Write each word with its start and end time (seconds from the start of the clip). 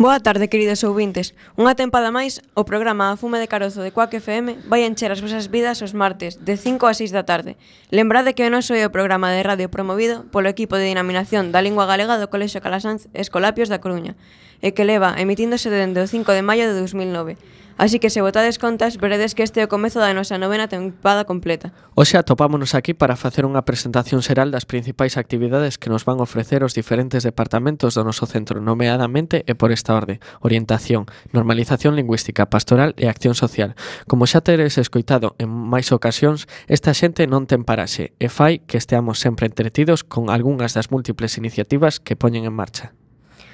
Boa 0.00 0.18
tarde, 0.18 0.48
queridos 0.48 0.80
ouvintes. 0.88 1.36
Unha 1.60 1.76
tempada 1.76 2.08
máis, 2.08 2.40
o 2.56 2.64
programa 2.64 3.12
A 3.12 3.20
Fume 3.20 3.36
de 3.36 3.44
Carozo 3.44 3.84
de 3.84 3.92
Coac 3.92 4.16
FM 4.16 4.64
vai 4.64 4.88
encher 4.88 5.12
as 5.12 5.20
vosas 5.20 5.52
vidas 5.52 5.84
os 5.84 5.92
martes, 5.92 6.40
de 6.40 6.56
5 6.56 6.88
a 6.88 6.96
6 6.96 7.12
da 7.12 7.28
tarde. 7.28 7.60
Lembrade 7.92 8.32
que 8.32 8.40
o 8.40 8.48
noso 8.48 8.72
é 8.72 8.80
o 8.88 8.88
programa 8.88 9.28
de 9.28 9.44
radio 9.44 9.68
promovido 9.68 10.24
polo 10.32 10.48
equipo 10.48 10.80
de 10.80 10.88
dinaminación 10.88 11.52
da 11.52 11.60
lingua 11.60 11.84
galega 11.84 12.16
do 12.16 12.32
Colexo 12.32 12.64
Calasanz 12.64 13.12
Escolapios 13.12 13.68
da 13.68 13.84
Coruña 13.84 14.16
e 14.60 14.76
que 14.76 14.84
leva 14.84 15.16
emitíndose 15.16 15.72
dende 15.72 16.04
o 16.04 16.06
5 16.06 16.36
de 16.36 16.44
maio 16.44 16.68
de 16.68 16.76
2009. 16.76 17.36
Así 17.80 17.98
que 17.98 18.10
se 18.10 18.20
botades 18.20 18.58
contas, 18.58 18.98
veredes 18.98 19.34
que 19.34 19.42
este 19.42 19.60
é 19.60 19.64
o 19.64 19.72
comezo 19.72 20.04
da 20.04 20.12
nosa 20.12 20.36
novena 20.36 20.68
tempada 20.68 21.24
completa. 21.24 21.72
Oxe 21.96 22.20
atopámonos 22.20 22.76
aquí 22.76 22.92
para 22.92 23.16
facer 23.16 23.48
unha 23.48 23.64
presentación 23.64 24.20
xeral 24.20 24.52
das 24.52 24.68
principais 24.68 25.16
actividades 25.16 25.80
que 25.80 25.88
nos 25.88 26.04
van 26.04 26.20
ofrecer 26.20 26.60
os 26.60 26.76
diferentes 26.76 27.24
departamentos 27.24 27.96
do 27.96 28.04
noso 28.04 28.28
centro, 28.28 28.60
nomeadamente 28.60 29.48
e 29.48 29.56
por 29.56 29.72
esta 29.72 29.96
orde, 29.96 30.20
orientación, 30.44 31.08
normalización 31.32 31.96
lingüística, 31.96 32.52
pastoral 32.52 32.92
e 33.00 33.08
acción 33.08 33.32
social. 33.32 33.72
Como 34.04 34.28
xa 34.28 34.44
teres 34.44 34.76
escoitado 34.76 35.32
en 35.40 35.48
máis 35.48 35.88
ocasións, 35.88 36.52
esta 36.68 36.92
xente 36.92 37.24
non 37.24 37.48
ten 37.48 37.64
paraxe 37.64 38.12
e 38.20 38.28
fai 38.28 38.60
que 38.60 38.76
esteamos 38.76 39.24
sempre 39.24 39.48
entretidos 39.48 40.04
con 40.04 40.28
algunhas 40.28 40.76
das 40.76 40.92
múltiples 40.92 41.40
iniciativas 41.40 41.96
que 41.96 42.12
poñen 42.12 42.44
en 42.44 42.52
marcha. 42.52 42.99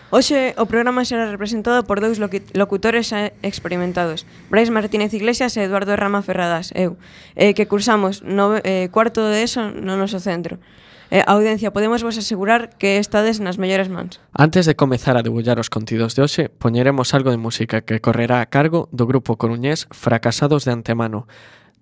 Hoxe, 0.09 0.55
o 0.55 0.71
programa 0.71 1.03
será 1.03 1.27
representado 1.27 1.83
por 1.83 1.99
dous 1.99 2.23
locutores 2.23 3.11
experimentados, 3.43 4.23
Brais 4.47 4.71
Martínez 4.71 5.11
Iglesias 5.11 5.59
e 5.59 5.67
Eduardo 5.67 5.99
Rama 5.99 6.23
Ferradas, 6.23 6.71
eu, 6.79 6.95
eh, 7.35 7.59
que 7.59 7.67
cursamos 7.67 8.23
no, 8.23 8.55
eh, 8.63 8.87
cuarto 8.95 9.27
de 9.27 9.43
ESO 9.43 9.75
no 9.75 9.99
noso 9.99 10.23
centro. 10.23 10.63
Eh, 11.11 11.27
audiencia, 11.27 11.75
podemos 11.75 12.07
vos 12.07 12.15
asegurar 12.15 12.79
que 12.79 13.03
estades 13.03 13.43
nas 13.43 13.59
mellores 13.59 13.91
mans. 13.91 14.23
Antes 14.31 14.63
de 14.63 14.79
comezar 14.79 15.19
a 15.19 15.27
debullar 15.27 15.59
os 15.59 15.75
contidos 15.75 16.15
de 16.15 16.23
hoxe, 16.23 16.55
poñeremos 16.55 17.11
algo 17.11 17.35
de 17.35 17.43
música 17.43 17.83
que 17.83 17.99
correrá 17.99 18.39
a 18.39 18.47
cargo 18.47 18.87
do 18.95 19.11
grupo 19.11 19.35
coruñés 19.35 19.91
Fracasados 19.91 20.63
de 20.63 20.71
Antemano, 20.71 21.27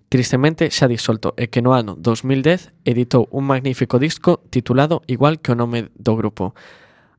tristemente 0.09 0.73
xa 0.73 0.89
disolto 0.89 1.37
e 1.37 1.53
que 1.53 1.61
no 1.61 1.77
ano 1.77 1.93
2010 1.93 2.73
editou 2.89 3.29
un 3.29 3.45
magnífico 3.45 4.01
disco 4.01 4.41
titulado 4.49 5.05
igual 5.05 5.37
que 5.37 5.53
o 5.53 5.57
nome 5.57 5.93
do 5.93 6.17
grupo. 6.17 6.57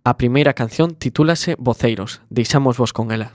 A 0.06 0.14
primeira 0.14 0.54
canción 0.54 0.94
titúlase 0.94 1.56
Voceiros, 1.58 2.22
deixámosvos 2.30 2.92
con 2.92 3.10
ela. 3.10 3.34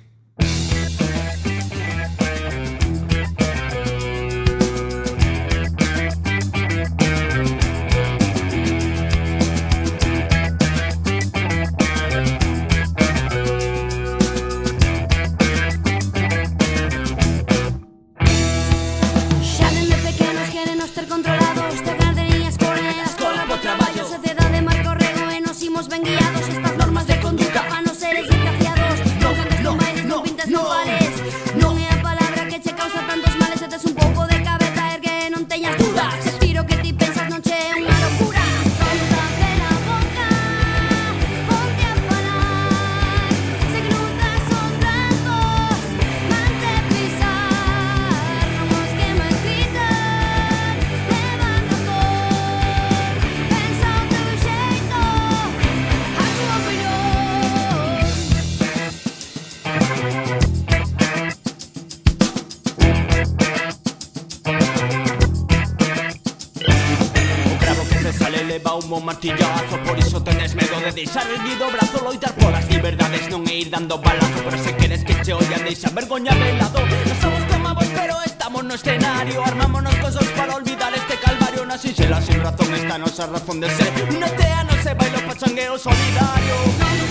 un 69.01 69.05
martillazo 69.05 69.77
Por 69.85 69.97
iso 69.97 70.21
tenes 70.23 70.55
medo 70.55 70.79
de 70.79 70.91
deixar 70.91 71.25
erguido 71.27 71.67
o 71.67 71.71
brazo 71.71 72.03
Loitar 72.03 72.33
polas 72.35 72.69
liberdades 72.69 73.27
non 73.29 73.43
e 73.49 73.65
ir 73.65 73.69
dando 73.69 73.97
balazo 73.97 74.39
Pero 74.45 74.57
se 74.61 74.71
queres 74.77 75.01
que 75.03 75.17
che 75.25 75.33
oian 75.33 75.65
deixa 75.65 75.89
vergoña 75.89 76.31
de 76.37 76.53
lado. 76.55 76.79
Non 76.85 77.17
somos 77.19 77.43
tomabos 77.49 77.89
pero 77.97 78.15
estamos 78.23 78.61
no 78.63 78.73
escenario 78.77 79.41
Armámonos 79.43 79.95
cosos 79.99 80.29
para 80.37 80.55
olvidar 80.55 80.93
este 80.93 81.17
calvario 81.17 81.65
Na 81.65 81.77
sinxela 81.81 82.21
sin 82.21 82.39
razón 82.39 82.69
esta 82.77 82.95
nosa 83.01 83.25
razón 83.27 83.57
de 83.59 83.67
ser 83.73 83.89
Una 84.13 84.29
tea 84.37 84.63
no 84.63 84.75
se 84.79 84.93
bailo 84.93 85.19
pa 85.25 85.33
changueo 85.35 85.75
solidario. 85.77 87.10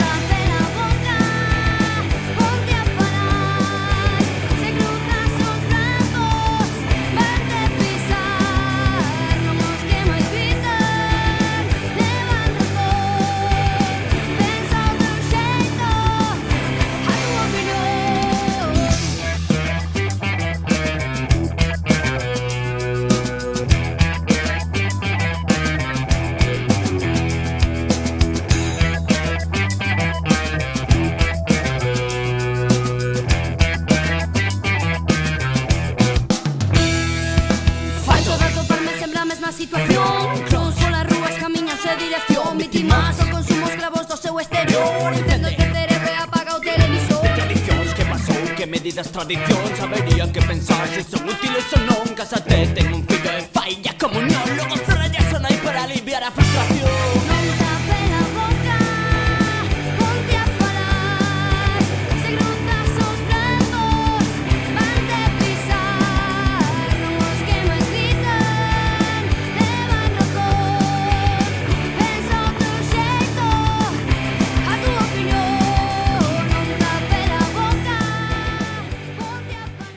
adicción, 49.21 49.77
sabería 49.77 50.33
qué 50.33 50.41
pensar 50.41 50.89
si 50.89 51.03
son 51.03 51.30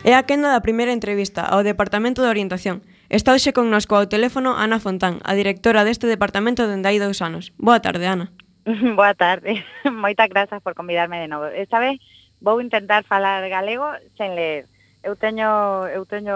É 0.03 0.19
a 0.19 0.27
quenda 0.27 0.51
da 0.51 0.59
primeira 0.59 0.91
entrevista 0.91 1.47
ao 1.47 1.63
Departamento 1.63 2.19
de 2.19 2.27
Orientación. 2.27 2.83
Está 3.07 3.31
hoxe 3.31 3.55
connosco 3.55 3.95
ao 3.95 4.11
teléfono 4.11 4.51
Ana 4.51 4.83
Fontán, 4.83 5.23
a 5.23 5.31
directora 5.31 5.87
deste 5.87 6.11
departamento 6.11 6.67
dende 6.67 6.91
hai 6.91 6.99
dous 6.99 7.23
anos. 7.23 7.55
Boa 7.55 7.79
tarde, 7.79 8.03
Ana. 8.03 8.27
Boa 8.99 9.15
tarde. 9.15 9.63
Moitas 9.87 10.27
grazas 10.27 10.59
por 10.59 10.75
convidarme 10.75 11.23
de 11.23 11.31
novo. 11.31 11.47
Esta 11.47 11.79
vez 11.79 12.03
vou 12.43 12.59
intentar 12.59 13.07
falar 13.07 13.47
galego 13.47 13.95
sen 14.19 14.35
ler. 14.35 14.67
Eu 15.07 15.15
teño 15.15 15.87
eu 15.87 16.03
teño 16.03 16.35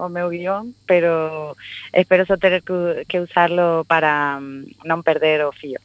o 0.00 0.08
meu 0.08 0.32
guión, 0.32 0.72
pero 0.88 1.52
espero 1.92 2.24
só 2.24 2.40
ter 2.40 2.64
que, 2.64 3.04
que 3.04 3.20
usarlo 3.20 3.84
para 3.84 4.40
mm, 4.40 4.88
non 4.88 5.04
perder 5.04 5.44
o 5.44 5.52
fío. 5.52 5.84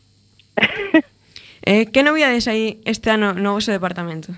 eh, 1.68 1.92
que 1.92 2.08
novidades 2.08 2.48
hai 2.48 2.80
este 2.88 3.12
ano 3.12 3.36
no 3.36 3.60
vosso 3.60 3.76
departamento? 3.76 4.32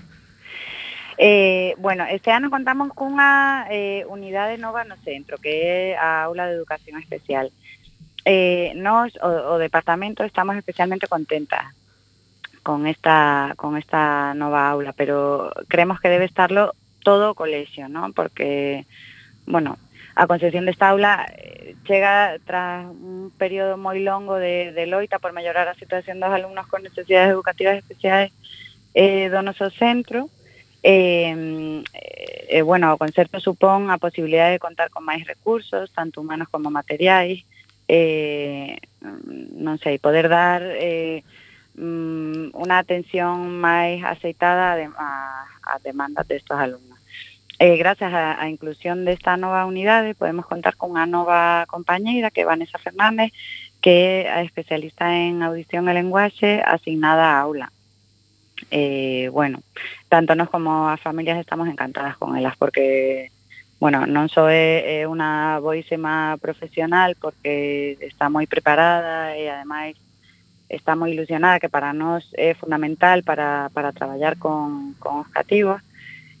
Eh, 1.22 1.74
bueno, 1.76 2.06
este 2.08 2.32
ano 2.32 2.48
contamos 2.48 2.96
cunha 2.96 3.68
eh, 3.68 4.08
unidade 4.08 4.56
nova 4.56 4.88
no 4.88 4.96
centro, 5.04 5.36
que 5.36 5.92
a 5.92 6.24
Aula 6.24 6.48
de 6.48 6.56
Educación 6.56 6.96
Especial. 6.96 7.52
Eh, 8.24 8.72
nos, 8.80 9.12
o, 9.20 9.28
o 9.52 9.58
departamento, 9.60 10.24
estamos 10.24 10.56
especialmente 10.56 11.12
contentas 11.12 11.76
con 12.62 12.86
esta, 12.86 13.52
con 13.60 13.76
esta 13.76 14.32
aula, 14.32 14.94
pero 14.96 15.52
creemos 15.68 16.00
que 16.00 16.08
debe 16.08 16.24
estarlo 16.24 16.72
todo 17.04 17.32
o 17.32 17.34
colexio, 17.36 17.92
¿no? 17.92 18.16
Porque, 18.16 18.86
bueno, 19.44 19.76
a 20.16 20.26
concepción 20.26 20.64
desta 20.64 20.88
aula 20.88 21.28
eh, 21.36 21.76
chega 21.84 22.40
tras 22.48 22.88
un 22.88 23.28
período 23.36 23.76
moi 23.76 24.00
longo 24.00 24.40
de, 24.40 24.72
de 24.72 24.88
loita 24.88 25.20
por 25.20 25.36
mellorar 25.36 25.68
a 25.68 25.76
situación 25.76 26.16
dos 26.16 26.32
alumnos 26.32 26.64
con 26.64 26.80
necesidades 26.80 27.28
educativas 27.28 27.76
especiais 27.76 28.32
eh, 28.96 29.28
do 29.28 29.44
noso 29.44 29.68
centro, 29.68 30.32
eh, 30.82 31.82
eh, 32.48 32.62
bueno, 32.62 32.92
o 32.92 32.98
concerto 32.98 33.38
supón 33.38 33.90
a 33.90 33.98
posibilidade 33.98 34.58
de 34.58 34.64
contar 34.64 34.90
con 34.90 35.06
máis 35.06 35.22
recursos, 35.28 35.92
tanto 35.92 36.20
humanos 36.20 36.48
como 36.48 36.72
materiais, 36.72 37.44
eh, 37.86 38.78
non 39.56 39.78
sei, 39.82 39.98
poder 39.98 40.30
dar 40.30 40.62
eh, 40.62 41.22
mm, 41.78 42.54
unha 42.54 42.76
atención 42.78 43.60
máis 43.60 44.02
aceitada 44.02 44.78
a, 44.78 45.10
a 45.46 45.72
demandas 45.82 46.26
destes 46.26 46.56
alumnos. 46.56 46.98
Eh, 47.60 47.76
gracias 47.76 48.08
á, 48.14 48.40
inclusión 48.48 49.04
desta 49.04 49.36
nova 49.36 49.68
unidade 49.68 50.16
podemos 50.16 50.48
contar 50.48 50.80
con 50.80 50.96
unha 50.96 51.04
nova 51.04 51.68
compañeira 51.68 52.32
que 52.32 52.42
é 52.42 52.48
Vanessa 52.48 52.80
Fernández 52.80 53.36
que 53.84 54.24
a 54.32 54.40
especialista 54.40 55.12
en 55.12 55.44
audición 55.44 55.84
e 55.88 55.92
lenguaxe 55.92 56.64
asignada 56.64 57.36
á 57.36 57.44
aula. 57.44 57.68
eh, 58.70 59.28
bueno, 59.32 59.62
tanto 60.08 60.34
nos 60.34 60.50
como 60.50 60.88
as 60.88 61.00
familias 61.00 61.38
estamos 61.38 61.68
encantadas 61.68 62.16
con 62.16 62.36
elas 62.36 62.56
porque 62.56 63.30
bueno, 63.80 64.04
non 64.04 64.28
só 64.28 64.52
é, 64.52 64.84
eh, 64.84 65.00
é 65.02 65.08
unha 65.08 65.56
boísima 65.64 66.36
profesional 66.36 67.16
porque 67.16 67.96
está 68.04 68.28
moi 68.28 68.44
preparada 68.44 69.32
e 69.40 69.48
ademais 69.48 69.96
está 70.68 70.94
moi 70.94 71.16
ilusionada 71.16 71.58
que 71.58 71.72
para 71.72 71.96
nós 71.96 72.28
é 72.36 72.52
fundamental 72.52 73.24
para, 73.24 73.72
para 73.72 73.96
traballar 73.96 74.36
con, 74.36 74.94
con 75.00 75.24
os 75.24 75.28
cativos 75.32 75.80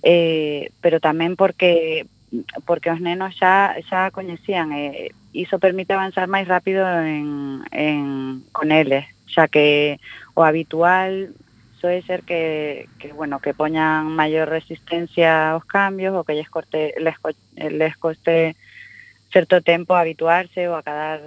eh, 0.04 0.68
pero 0.84 1.00
tamén 1.00 1.34
porque 1.34 2.04
porque 2.68 2.92
os 2.92 3.00
nenos 3.02 3.34
xa 3.40 3.74
xa 3.88 4.12
coñecían 4.14 4.70
e 4.76 4.84
eh, 4.86 5.10
iso 5.32 5.58
permite 5.58 5.96
avanzar 5.96 6.28
máis 6.28 6.46
rápido 6.46 6.84
en, 6.86 7.64
en, 7.72 8.44
con 8.52 8.70
eles 8.70 9.08
xa 9.26 9.48
que 9.48 9.98
o 10.36 10.44
habitual 10.44 11.34
soe 11.80 12.02
ser 12.02 12.22
que, 12.22 12.88
que 12.98 13.12
bueno, 13.12 13.40
que 13.40 13.54
poñan 13.54 14.12
maior 14.12 14.48
resistencia 14.48 15.56
aos 15.56 15.64
cambios 15.64 16.12
ou 16.12 16.22
que 16.22 16.36
lles 16.36 16.52
corte 16.52 16.92
les, 17.00 17.16
les 17.56 17.96
coste 17.96 18.54
certo 19.32 19.62
tempo 19.64 19.96
habituarse 19.96 20.68
ou 20.68 20.76
acadar 20.76 21.24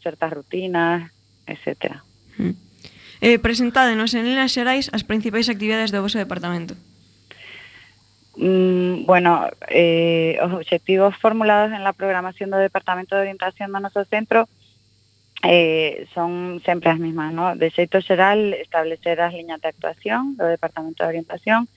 certas 0.00 0.32
rutinas, 0.32 1.10
etcétera. 1.46 2.00
Mm. 2.38 2.56
Eh, 3.22 3.38
presentádenos 3.38 4.14
en 4.18 4.26
líneas 4.26 4.50
xerais 4.50 4.90
as 4.90 5.06
principais 5.06 5.46
actividades 5.46 5.94
do 5.94 6.02
vosso 6.02 6.18
departamento. 6.18 6.74
Mm, 8.34 9.04
bueno, 9.04 9.46
eh, 9.68 10.40
os 10.40 10.64
obxectivos 10.64 11.14
formulados 11.20 11.76
en 11.76 11.84
la 11.84 11.92
programación 11.92 12.48
do 12.48 12.56
Departamento 12.56 13.14
de 13.14 13.28
Orientación 13.28 13.68
do 13.70 13.78
noso 13.78 14.08
centro 14.08 14.48
eh, 15.42 16.06
son 16.14 16.62
sempre 16.64 16.90
as 16.90 16.98
mismas, 16.98 17.34
¿no? 17.34 17.56
De 17.56 17.70
xeito 17.70 18.00
xeral, 18.00 18.54
establecer 18.54 19.20
as 19.20 19.34
liñas 19.34 19.60
de 19.60 19.68
actuación 19.68 20.36
do 20.38 20.46
Departamento 20.46 21.02
de 21.02 21.10
Orientación, 21.10 21.68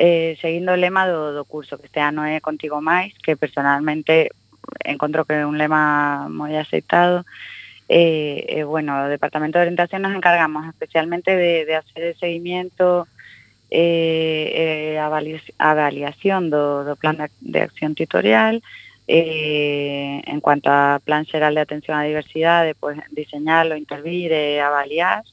eh, 0.00 0.38
seguindo 0.40 0.72
o 0.72 0.80
lema 0.80 1.04
do, 1.04 1.36
do 1.36 1.44
curso, 1.44 1.76
que 1.76 1.86
este 1.86 2.00
ano 2.00 2.24
é 2.24 2.40
Contigo 2.40 2.80
Máis, 2.80 3.12
que 3.20 3.36
personalmente 3.36 4.32
encontro 4.84 5.28
que 5.28 5.44
é 5.44 5.46
un 5.46 5.60
lema 5.60 6.28
moi 6.32 6.56
aceitado, 6.56 7.28
eh, 7.92 8.46
eh, 8.48 8.64
bueno, 8.64 9.04
o 9.04 9.12
Departamento 9.12 9.58
de 9.58 9.68
Orientación 9.68 10.00
nos 10.00 10.16
encargamos 10.16 10.64
especialmente 10.64 11.36
de, 11.36 11.66
de 11.66 11.74
hacer 11.76 12.02
el 12.04 12.16
seguimiento, 12.16 13.04
eh, 13.70 14.96
eh, 14.96 15.48
avaliación 15.58 16.48
do, 16.48 16.84
do 16.84 16.96
plan 16.96 17.20
de, 17.20 17.28
de 17.40 17.60
acción 17.60 17.94
tutorial, 17.94 18.62
eh, 19.10 20.22
en 20.24 20.38
cuanto 20.40 20.70
a 20.70 21.00
plan 21.02 21.26
xeral 21.26 21.58
de 21.58 21.66
atención 21.66 21.98
á 21.98 22.06
diversidade, 22.06 22.78
pues, 22.78 22.94
diseñarlo, 23.10 23.74
intervir 23.74 24.30
e 24.30 24.62
avaliar, 24.62 25.26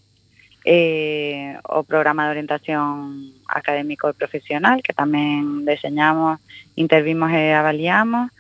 eh, 0.66 1.54
o 1.62 1.86
programa 1.86 2.26
de 2.26 2.42
orientación 2.42 3.38
académico 3.46 4.10
e 4.10 4.18
profesional, 4.18 4.82
que 4.82 4.98
tamén 4.98 5.62
deseñamos, 5.62 6.42
intervimos 6.74 7.30
e 7.30 7.54
avaliamos, 7.54 8.34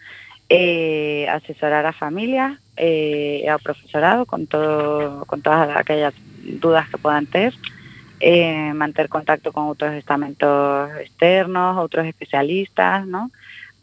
eh, 0.49 1.29
asesorar 1.29 1.85
a 1.85 1.93
familia 1.93 2.57
eh, 2.73 3.45
e 3.45 3.47
ao 3.47 3.61
profesorado 3.61 4.25
con, 4.25 4.49
todo, 4.49 5.21
con 5.29 5.45
todas 5.45 5.69
aquellas 5.77 6.17
dudas 6.57 6.89
que 6.89 6.97
puedan 6.97 7.29
ter, 7.29 7.53
eh, 8.19 8.73
manter 8.73 9.05
contacto 9.05 9.53
con 9.53 9.69
outros 9.69 9.93
estamentos 9.93 10.89
externos, 10.97 11.77
outros 11.77 12.09
especialistas, 12.09 13.05
¿no? 13.05 13.29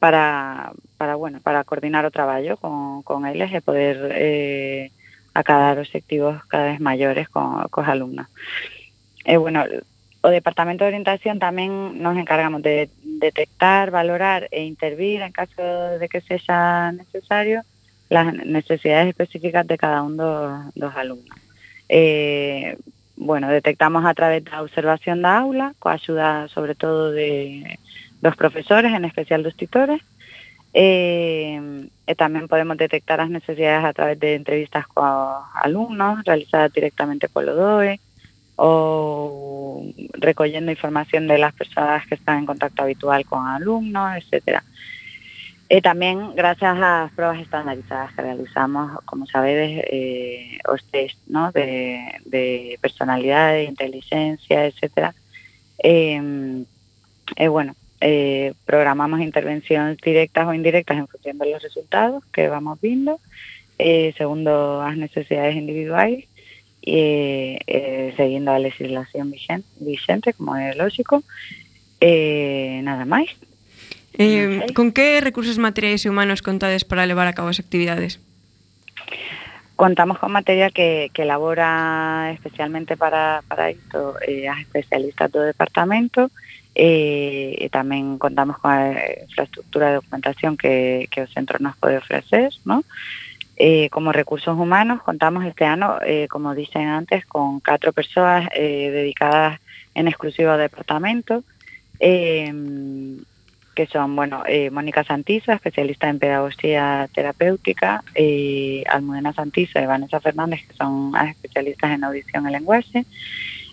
Para, 0.02 0.74
para, 1.04 1.16
bueno, 1.16 1.38
para 1.42 1.64
coordinar 1.64 2.06
o 2.06 2.10
traballo 2.10 2.56
con, 2.56 3.02
con 3.02 3.26
eles 3.26 3.52
e 3.52 3.60
poder 3.60 4.08
eh, 4.16 4.88
acadar 5.36 5.76
objetivos 5.76 6.40
cada 6.48 6.72
vez 6.72 6.80
maiores 6.80 7.28
con, 7.28 7.68
cos 7.68 7.84
alumnos. 7.84 8.24
E, 9.20 9.36
bueno, 9.36 9.68
o 10.24 10.28
Departamento 10.32 10.88
de 10.88 10.96
Orientación 10.96 11.36
tamén 11.36 12.00
nos 12.00 12.16
encargamos 12.16 12.64
de 12.64 12.88
detectar, 13.20 13.92
valorar 13.92 14.48
e 14.48 14.64
intervir 14.64 15.20
en 15.20 15.36
caso 15.36 15.60
de 16.00 16.08
que 16.08 16.24
sexa 16.24 16.96
necesario 16.96 17.60
las 18.08 18.32
necesidades 18.32 19.12
específicas 19.12 19.68
de 19.68 19.76
cada 19.76 20.00
un 20.00 20.16
dos, 20.16 20.72
dos 20.72 20.96
alumnos. 20.96 21.36
Eh, 21.92 22.80
bueno, 23.20 23.52
detectamos 23.52 24.08
a 24.08 24.16
través 24.16 24.40
da 24.40 24.64
observación 24.64 25.20
da 25.20 25.36
aula, 25.36 25.76
coa 25.76 26.00
axuda 26.00 26.48
sobre 26.48 26.72
todo 26.72 27.12
de 27.12 27.76
dos 28.24 28.40
profesores, 28.40 28.96
en 28.96 29.04
especial 29.04 29.44
dos 29.44 29.52
titores, 29.52 30.00
e, 30.74 31.88
e 32.02 32.12
tamén 32.18 32.50
podemos 32.50 32.74
detectar 32.74 33.22
as 33.22 33.30
necesidades 33.30 33.86
a 33.86 33.94
través 33.94 34.18
de 34.18 34.34
entrevistas 34.34 34.90
coa 34.90 35.46
alumnos 35.62 36.26
realizadas 36.26 36.74
directamente 36.74 37.30
polo 37.30 37.54
DOE 37.54 38.02
ou 38.58 39.94
recollendo 40.18 40.74
información 40.74 41.30
de 41.30 41.38
las 41.38 41.54
persoas 41.54 42.02
que 42.10 42.18
están 42.18 42.42
en 42.42 42.46
contacto 42.50 42.82
habitual 42.82 43.22
con 43.22 43.46
alumnos, 43.46 44.18
etcétera. 44.18 44.66
E 45.70 45.80
tamén, 45.80 46.36
gracias 46.36 46.76
ás 46.76 47.10
probas 47.16 47.40
estandarizadas 47.40 48.12
que 48.12 48.26
realizamos, 48.26 48.98
como 49.06 49.30
sabedes, 49.30 49.80
eh, 49.88 50.58
test 50.90 51.18
¿no? 51.26 51.50
de, 51.54 52.20
de 52.26 52.78
personalidade, 52.82 53.64
de 53.64 53.70
inteligencia, 53.72 54.66
etc. 54.66 55.14
Eh, 55.78 56.66
eh, 57.36 57.48
bueno, 57.48 57.74
eh, 58.00 58.54
programamos 58.64 59.20
intervenciones 59.20 59.98
directas 59.98 60.46
o 60.46 60.54
indirectas 60.54 60.98
en 60.98 61.08
función 61.08 61.38
de 61.38 61.50
los 61.50 61.62
resultados 61.62 62.24
que 62.32 62.48
vamos 62.48 62.80
viendo, 62.80 63.20
eh, 63.78 64.14
segundo 64.16 64.82
as 64.82 64.96
necesidades 64.96 65.56
individuais, 65.56 66.24
e, 66.84 67.58
eh, 67.66 68.10
eh 68.10 68.14
seguindo 68.16 68.52
a 68.52 68.58
legislación 68.58 69.30
vigente, 69.30 69.66
vigente 69.80 70.32
como 70.34 70.56
é 70.56 70.74
lógico, 70.76 71.24
eh, 72.00 72.80
nada 72.84 73.08
máis. 73.08 73.32
Eh, 74.14 74.66
con 74.76 74.92
que 74.92 75.18
recursos 75.24 75.58
materiais 75.58 76.04
e 76.04 76.12
humanos 76.12 76.44
contades 76.44 76.84
para 76.84 77.08
levar 77.08 77.26
a 77.26 77.34
cabo 77.34 77.48
as 77.48 77.58
actividades? 77.58 78.20
Contamos 79.74 80.22
con 80.22 80.30
material 80.30 80.70
que, 80.70 81.10
que 81.10 81.26
elabora 81.26 82.30
especialmente 82.30 82.94
para, 82.96 83.42
para 83.48 83.74
isto 83.74 84.14
eh, 84.22 84.46
as 84.46 84.62
especialistas 84.62 85.32
do 85.34 85.42
departamento, 85.42 86.30
eh, 86.30 86.53
e 86.74 87.70
tamén 87.70 88.18
contamos 88.18 88.58
con 88.58 88.74
a 88.74 88.90
infraestructura 89.22 89.94
de 89.94 89.98
documentación 90.02 90.58
que, 90.58 91.06
que 91.10 91.30
centro 91.30 91.62
nos 91.62 91.78
pode 91.78 91.98
ofrecer. 92.02 92.50
Eh, 93.56 93.86
como 93.94 94.10
recursos 94.10 94.58
humanos 94.58 95.02
contamos 95.06 95.46
este 95.46 95.64
ano, 95.64 96.02
eh, 96.02 96.26
como 96.26 96.58
dicen 96.58 96.90
antes, 96.90 97.24
con 97.26 97.60
catro 97.60 97.94
persoas 97.94 98.50
eh, 98.50 98.90
dedicadas 98.90 99.62
en 99.94 100.10
exclusivo 100.10 100.50
ao 100.50 100.58
departamento, 100.58 101.46
eh, 102.02 102.50
que 103.74 103.86
son, 103.86 104.14
bueno, 104.16 104.42
eh, 104.46 104.70
Mónica 104.70 105.04
Santiza, 105.04 105.54
especialista 105.54 106.08
en 106.08 106.18
pedagogía 106.18 107.08
terapéutica, 107.12 108.02
eh, 108.14 108.84
Almudena 108.88 109.32
Santiza 109.32 109.82
y 109.82 109.86
Vanessa 109.86 110.20
Fernández, 110.20 110.66
que 110.66 110.74
son 110.74 111.12
especialistas 111.16 111.90
en 111.90 112.04
audición 112.04 112.48
y 112.48 112.52
lenguaje, 112.52 113.04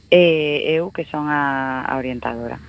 eh, 0.10 0.75
EU, 0.75 0.91
que 0.91 1.05
son 1.05 1.29
a, 1.29 1.86
a 1.86 1.98
orientadora. 1.98 2.60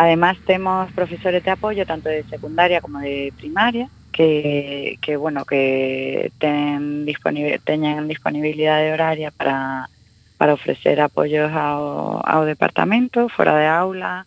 Además, 0.00 0.38
tenemos 0.46 0.90
profesores 0.92 1.44
de 1.44 1.50
apoyo, 1.50 1.84
tanto 1.84 2.08
de 2.08 2.24
secundaria 2.24 2.80
como 2.80 3.00
de 3.00 3.34
primaria, 3.36 3.90
que, 4.10 4.96
que 5.02 5.18
bueno, 5.18 5.44
que 5.44 6.32
ten 6.38 7.04
disponibil, 7.04 7.60
teñen 7.60 8.08
disponibilidade 8.08 8.94
horaria 8.94 9.30
para, 9.30 9.90
para 10.38 10.54
ofrecer 10.54 11.02
apoyos 11.02 11.52
ao, 11.52 12.26
ao 12.26 12.48
departamento, 12.48 13.28
fora 13.28 13.52
de 13.60 13.66
aula, 13.66 14.24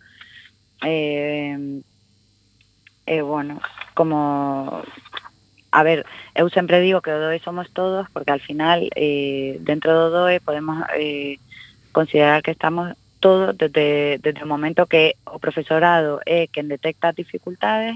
eh, 0.86 1.82
e 3.08 3.22
bueno, 3.24 3.60
como 3.96 4.84
a 5.72 5.82
ver, 5.82 6.06
eu 6.36 6.53
sempre 6.53 6.86
digo 6.86 7.01
que 7.01 7.10
o 7.10 7.18
DOE 7.18 7.42
somos 7.42 7.74
todos 7.74 8.06
porque 8.13 8.30
al 8.30 8.46
final 8.46 8.89
eh, 8.94 9.58
dentro 9.65 9.89
do 9.89 10.12
DOE 10.13 10.38
podemos 10.39 10.86
eh, 10.94 11.42
considerar 11.92 12.44
que 12.44 12.51
estamos 12.53 12.94
todo 13.24 13.53
desde, 13.53 14.20
desde 14.20 14.44
o 14.44 14.51
momento 14.51 14.84
que 14.84 15.15
o 15.24 15.39
profesorado 15.39 16.20
é 16.27 16.51
quen 16.51 16.68
detecta 16.68 17.15
as 17.15 17.15
dificultades 17.15 17.96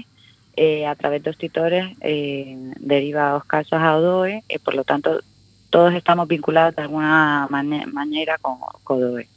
eh, 0.56 0.88
a 0.88 0.96
través 0.96 1.20
dos 1.20 1.36
titores 1.36 1.84
eh, 2.00 2.56
deriva 2.80 3.36
os 3.36 3.44
casos 3.44 3.76
ao 3.76 4.00
DOE 4.00 4.40
e 4.48 4.56
eh, 4.56 4.58
por 4.58 4.72
lo 4.72 4.88
tanto 4.88 5.20
todos 5.68 5.92
estamos 5.92 6.24
vinculados 6.24 6.72
de 6.80 6.88
alguna 6.88 7.44
maneira 7.92 8.40
con 8.40 8.56
co 8.80 8.96
DOE. 8.96 9.28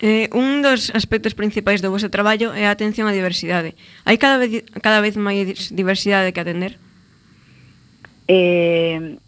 Eh, 0.00 0.32
un 0.32 0.64
dos 0.64 0.88
aspectos 0.96 1.36
principais 1.36 1.84
do 1.84 1.92
vosso 1.92 2.08
traballo 2.08 2.56
é 2.56 2.64
a 2.64 2.72
atención 2.72 3.04
á 3.04 3.12
diversidade. 3.12 3.76
Hai 4.08 4.16
cada 4.16 4.40
vez, 4.40 4.64
cada 4.80 5.04
vez 5.04 5.20
máis 5.20 5.68
diversidade 5.68 6.32
que 6.32 6.40
atender? 6.40 6.80
Eh, 8.24 9.20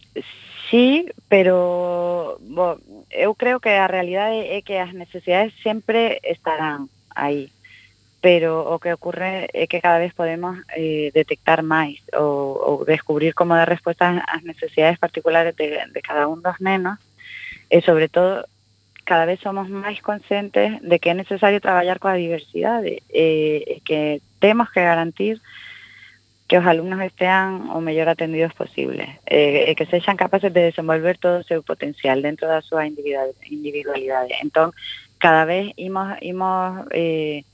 sí, 0.72 1.04
pero 1.28 2.40
bo, 2.48 2.80
eu 3.10 3.34
creo 3.34 3.60
que 3.60 3.70
a 3.70 3.86
realidade 3.86 4.46
é 4.48 4.62
que 4.62 4.78
as 4.78 4.94
necesidades 4.94 5.54
sempre 5.62 6.20
estarán 6.22 6.88
aí, 7.14 7.50
pero 8.20 8.62
o 8.70 8.78
que 8.78 8.92
ocurre 8.92 9.48
é 9.52 9.66
que 9.66 9.80
cada 9.80 9.98
vez 9.98 10.14
podemos 10.14 10.58
eh, 10.76 11.10
detectar 11.12 11.62
máis 11.62 11.98
ou, 12.14 12.54
ou 12.58 12.84
descubrir 12.84 13.34
como 13.34 13.58
dar 13.58 13.68
resposta 13.68 14.22
ás 14.22 14.42
necesidades 14.46 14.98
particulares 14.98 15.56
de, 15.56 15.82
de 15.90 16.00
cada 16.02 16.28
un 16.28 16.42
dos 16.42 16.60
nenos 16.60 16.98
e 17.68 17.80
sobre 17.82 18.08
todo 18.08 18.46
cada 19.04 19.26
vez 19.26 19.40
somos 19.40 19.66
máis 19.66 19.98
conscientes 19.98 20.78
de 20.84 20.96
que 21.02 21.10
é 21.10 21.14
necesario 21.18 21.58
traballar 21.58 21.98
coa 21.98 22.14
diversidade 22.14 23.02
e, 23.10 23.26
e 23.66 23.76
que 23.82 24.22
temos 24.38 24.70
que 24.70 24.84
garantir 24.84 25.42
que 26.50 26.58
os 26.58 26.66
alumnos 26.66 26.98
estean 27.06 27.70
o 27.70 27.78
mellor 27.78 28.10
atendidos 28.10 28.50
posible, 28.58 29.22
eh, 29.30 29.70
e 29.70 29.72
que 29.78 29.86
sexan 29.86 30.18
capaces 30.18 30.50
de 30.50 30.74
desenvolver 30.74 31.14
todo 31.14 31.38
o 31.38 31.46
seu 31.46 31.62
potencial 31.62 32.18
dentro 32.18 32.50
da 32.50 32.58
súa 32.58 32.82
individualidade. 32.90 34.34
Entón, 34.42 34.74
cada 35.22 35.46
vez 35.46 35.70
imos, 35.78 36.18
imos 36.18 36.90
eh, 36.90 37.46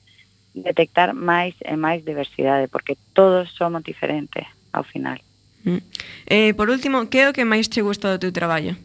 detectar 0.57 1.13
máis 1.13 1.53
e 1.61 1.77
eh, 1.77 1.77
máis 1.77 2.09
diversidade, 2.09 2.73
porque 2.73 2.97
todos 3.13 3.53
somos 3.53 3.85
diferentes 3.85 4.49
ao 4.73 4.81
final. 4.81 5.21
Mm. 5.69 5.85
Eh, 6.33 6.57
por 6.57 6.73
último, 6.73 7.05
que 7.13 7.21
é 7.21 7.29
o 7.29 7.37
que 7.37 7.45
máis 7.45 7.69
te 7.69 7.85
gusta 7.85 8.09
do 8.09 8.17
teu 8.17 8.33
traballo? 8.33 8.81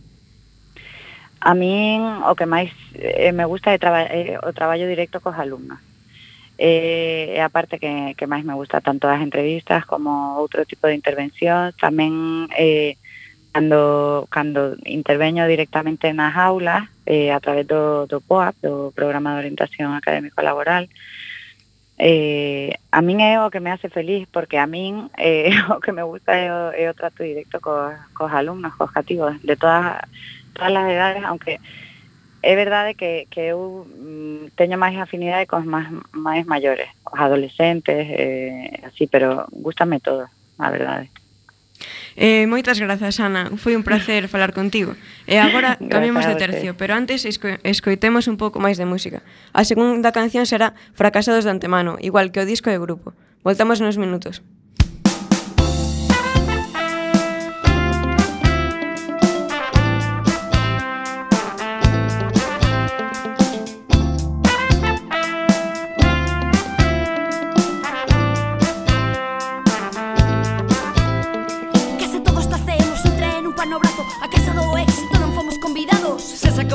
A 1.40 1.56
min 1.56 2.04
o 2.28 2.36
que 2.36 2.44
máis 2.44 2.76
eh, 3.00 3.32
me 3.32 3.48
gusta 3.48 3.72
é 3.72 3.80
traba 3.80 4.12
eh, 4.12 4.36
o 4.44 4.52
traballo 4.52 4.92
directo 4.92 5.24
cos 5.24 5.40
alumnos. 5.40 5.80
Eh, 6.64 7.42
que, 7.82 8.14
que 8.14 8.30
máis 8.30 8.46
me 8.46 8.54
gusta, 8.54 8.86
tanto 8.86 9.10
as 9.10 9.18
entrevistas 9.26 9.82
como 9.90 10.38
outro 10.38 10.62
tipo 10.62 10.86
de 10.86 10.94
intervención. 10.94 11.74
Tamén 11.82 12.46
eh, 12.54 13.02
cando, 13.50 14.30
cando 14.30 14.78
interveño 14.86 15.50
directamente 15.50 16.14
nas 16.14 16.38
aulas, 16.38 16.86
eh, 17.10 17.34
a 17.34 17.42
través 17.42 17.66
do, 17.66 18.06
do 18.06 18.22
POAP, 18.22 18.62
do 18.62 18.94
Programa 18.94 19.34
de 19.34 19.50
Orientación 19.50 19.98
Académico 19.98 20.46
Laboral, 20.46 20.86
eh, 21.98 22.78
a 22.94 23.02
min 23.02 23.26
é 23.26 23.42
o 23.42 23.50
que 23.50 23.62
me 23.62 23.74
hace 23.74 23.90
feliz 23.90 24.30
porque 24.30 24.62
a 24.62 24.70
min 24.70 25.10
eh, 25.18 25.50
o 25.74 25.82
que 25.82 25.92
me 25.92 26.06
gusta 26.06 26.38
é 26.38 26.50
o, 26.50 26.70
é 26.78 26.94
trato 26.94 27.26
directo 27.26 27.58
cos, 27.58 27.98
cos 28.14 28.30
alumnos, 28.30 28.78
cos 28.78 28.94
cativos 28.94 29.34
de 29.42 29.58
todas, 29.58 29.98
todas 30.54 30.78
as 30.78 30.90
edades, 30.94 31.26
aunque 31.26 31.58
É 32.42 32.56
verdade 32.56 32.96
que, 32.96 33.28
que 33.30 33.54
eu 33.54 33.86
mm, 33.86 34.58
teño 34.58 34.78
máis 34.82 34.98
afinidade 34.98 35.46
cos 35.46 35.62
máis, 35.62 35.86
máis 36.10 36.42
maiores, 36.50 36.90
os 37.06 37.20
adolescentes, 37.22 38.02
eh, 38.10 38.82
así, 38.82 39.06
pero 39.06 39.46
gustame 39.54 40.02
todo, 40.02 40.26
a 40.58 40.68
verdade. 40.74 41.14
Eh, 42.18 42.46
moitas 42.50 42.82
grazas, 42.82 43.22
Ana. 43.22 43.54
Foi 43.58 43.78
un 43.78 43.86
placer 43.86 44.28
falar 44.34 44.58
contigo. 44.58 44.98
E 45.30 45.38
agora 45.38 45.78
cambiamos 45.78 46.26
de 46.26 46.36
tercio, 46.36 46.74
pero 46.76 46.98
antes 46.98 47.30
esco 47.30 47.48
escoitemos 47.62 48.26
un 48.26 48.42
pouco 48.42 48.58
máis 48.58 48.82
de 48.82 48.90
música. 48.90 49.22
A 49.54 49.62
segunda 49.62 50.10
canción 50.10 50.50
será 50.50 50.74
Fracasados 50.98 51.46
de 51.46 51.54
Antemano, 51.54 52.02
igual 52.02 52.34
que 52.34 52.42
o 52.42 52.50
disco 52.50 52.74
de 52.74 52.82
grupo. 52.82 53.14
Voltamos 53.46 53.82
nos 53.82 53.98
minutos. 53.98 54.42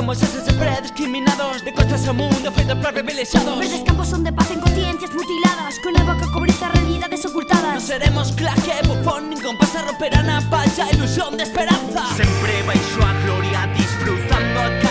Somos 0.07 0.23
eses 0.23 0.45
sempre 0.45 0.81
discriminados 0.81 1.61
De 1.65 1.73
costas 1.73 2.07
ao 2.07 2.13
mundo 2.13 2.49
feito 2.53 2.73
para 2.77 2.93
privilexiados 2.93 3.59
Verdes 3.59 3.83
campos 3.83 4.13
onde 4.13 4.31
pacen 4.31 4.61
conciencias 4.61 5.11
mutiladas 5.11 5.79
Con 5.83 5.99
a 5.99 6.03
boca 6.07 6.31
cobriza 6.31 6.69
realidades 6.69 7.25
ocultadas. 7.27 7.75
Non 7.75 7.83
seremos 7.83 8.31
claque, 8.31 8.87
bufón, 8.87 9.27
ningún 9.27 9.59
pasa 9.59 9.83
a 9.83 9.91
romperán 9.91 10.31
a 10.31 10.39
palla 10.47 10.87
Ilusión 10.95 11.35
de 11.35 11.43
esperanza. 11.43 12.07
Sempre 12.15 12.55
baixo 12.63 13.03
a 13.03 13.11
gloria 13.27 13.67
disfrutando 13.75 14.57
a 14.63 14.86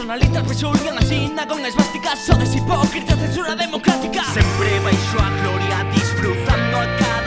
nacionalistas 0.00 0.48
resolvían 0.48 0.96
así 0.96 1.28
na 1.28 1.46
con 1.46 1.60
esvásticas 1.60 2.18
Sodes 2.24 2.56
hipócritas, 2.56 3.18
censura 3.18 3.54
democrática. 3.54 4.24
Sempre 4.32 4.80
baixo 4.80 5.18
a 5.20 5.28
gloria 5.40 5.84
disfrutando 5.92 6.76
a 6.78 6.86
cara 6.96 7.19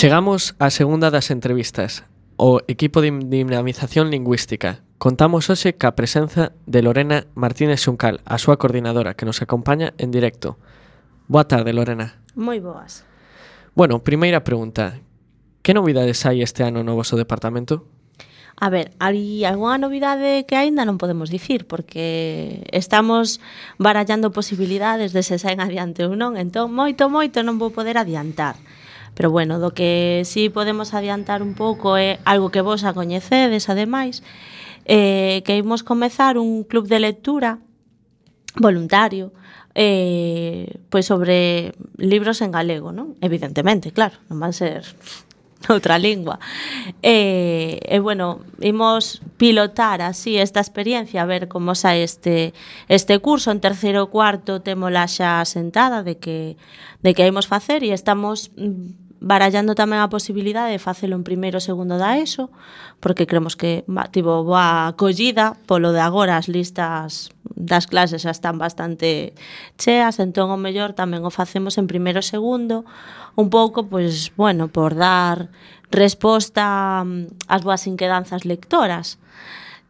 Chegamos 0.00 0.56
á 0.56 0.72
segunda 0.72 1.12
das 1.12 1.28
entrevistas, 1.28 2.08
o 2.40 2.64
equipo 2.72 3.04
de 3.04 3.12
dinamización 3.12 4.08
lingüística. 4.08 4.80
Contamos 4.96 5.52
hoxe 5.52 5.76
ca 5.76 5.92
presenza 5.92 6.56
de 6.64 6.80
Lorena 6.80 7.28
Martínez 7.36 7.84
Xuncal, 7.84 8.24
a 8.24 8.40
súa 8.40 8.56
coordinadora, 8.56 9.12
que 9.12 9.28
nos 9.28 9.44
acompaña 9.44 9.92
en 10.00 10.08
directo. 10.08 10.56
Boa 11.28 11.44
tarde, 11.44 11.76
Lorena. 11.76 12.16
Moi 12.32 12.64
boas. 12.64 13.04
Bueno, 13.76 14.00
primeira 14.00 14.40
pregunta. 14.40 15.04
Que 15.60 15.76
novidades 15.76 16.24
hai 16.24 16.40
este 16.40 16.64
ano 16.64 16.80
no 16.80 16.96
vosso 16.96 17.20
departamento? 17.20 17.84
A 18.56 18.72
ver, 18.72 18.96
hai 19.04 19.44
algunha 19.44 19.76
novidade 19.76 20.48
que 20.48 20.56
aínda 20.56 20.88
non 20.88 20.96
podemos 20.96 21.28
dicir 21.28 21.68
porque 21.68 22.64
estamos 22.72 23.36
barallando 23.76 24.32
posibilidades 24.32 25.12
de 25.12 25.20
se 25.20 25.36
saen 25.36 25.60
adiante 25.60 26.08
ou 26.08 26.16
non, 26.16 26.40
entón 26.40 26.72
moito 26.72 27.12
moito 27.12 27.44
non 27.44 27.60
vou 27.60 27.68
poder 27.68 28.00
adiantar. 28.00 28.56
Pero 29.14 29.30
bueno, 29.30 29.58
do 29.60 29.74
que 29.74 30.22
si 30.24 30.46
sí 30.46 30.52
podemos 30.52 30.94
adiantar 30.94 31.42
un 31.42 31.52
pouco 31.54 31.96
é 31.96 32.18
algo 32.24 32.48
que 32.48 32.64
vos 32.64 32.84
a 32.84 32.94
coñecedes 32.96 33.68
ademais, 33.68 34.22
eh, 34.88 35.42
que 35.44 35.56
imos 35.56 35.82
comezar 35.82 36.38
un 36.38 36.64
club 36.64 36.88
de 36.88 36.98
lectura 37.00 37.58
voluntario 38.56 39.32
eh, 39.74 40.80
pois 40.90 41.06
sobre 41.06 41.72
libros 41.96 42.42
en 42.42 42.50
galego, 42.50 42.90
non? 42.90 43.14
Evidentemente, 43.22 43.94
claro, 43.94 44.18
non 44.26 44.42
van 44.42 44.50
ser 44.50 44.82
outra 45.68 45.98
lingua. 45.98 46.38
E, 47.02 47.80
e 47.84 47.98
bueno, 48.00 48.40
imos 48.60 49.20
pilotar 49.36 50.00
así 50.00 50.38
esta 50.38 50.60
experiencia, 50.60 51.22
a 51.22 51.26
ver 51.26 51.48
como 51.48 51.74
sae 51.74 52.02
este 52.02 52.54
este 52.88 53.18
curso 53.18 53.50
en 53.50 53.60
terceiro 53.60 54.08
cuarto 54.08 54.62
témola 54.64 55.04
xa 55.04 55.44
sentada 55.44 56.02
de 56.02 56.16
que 56.16 56.56
de 57.02 57.14
que 57.14 57.26
imos 57.26 57.46
facer 57.46 57.84
e 57.84 57.92
estamos 57.92 58.52
mm, 58.56 59.09
barallando 59.20 59.76
tamén 59.76 60.00
a 60.00 60.08
posibilidade 60.08 60.72
de 60.72 60.80
facelo 60.80 61.12
en 61.12 61.22
primeiro 61.22 61.60
e 61.60 61.64
segundo 61.64 62.00
da 62.00 62.16
ESO, 62.16 62.48
porque 63.04 63.28
cremos 63.28 63.52
que 63.52 63.84
tivo 64.10 64.48
boa 64.48 64.88
acollida, 64.88 65.60
polo 65.68 65.92
de 65.92 66.00
agora 66.00 66.40
as 66.40 66.48
listas 66.48 67.28
das 67.44 67.84
clases 67.84 68.24
xa 68.24 68.32
están 68.32 68.56
bastante 68.56 69.36
cheas, 69.76 70.16
entón 70.24 70.48
o 70.48 70.56
mellor 70.56 70.96
tamén 70.96 71.20
o 71.28 71.30
facemos 71.30 71.76
en 71.76 71.84
primeiro 71.84 72.24
e 72.24 72.26
segundo, 72.26 72.88
un 73.36 73.52
pouco, 73.52 73.84
pois, 73.84 74.32
bueno, 74.40 74.72
por 74.72 74.96
dar 74.96 75.52
resposta 75.92 77.04
mm, 77.04 77.44
ás 77.44 77.60
boas 77.60 77.84
inquedanzas 77.84 78.48
lectoras. 78.48 79.20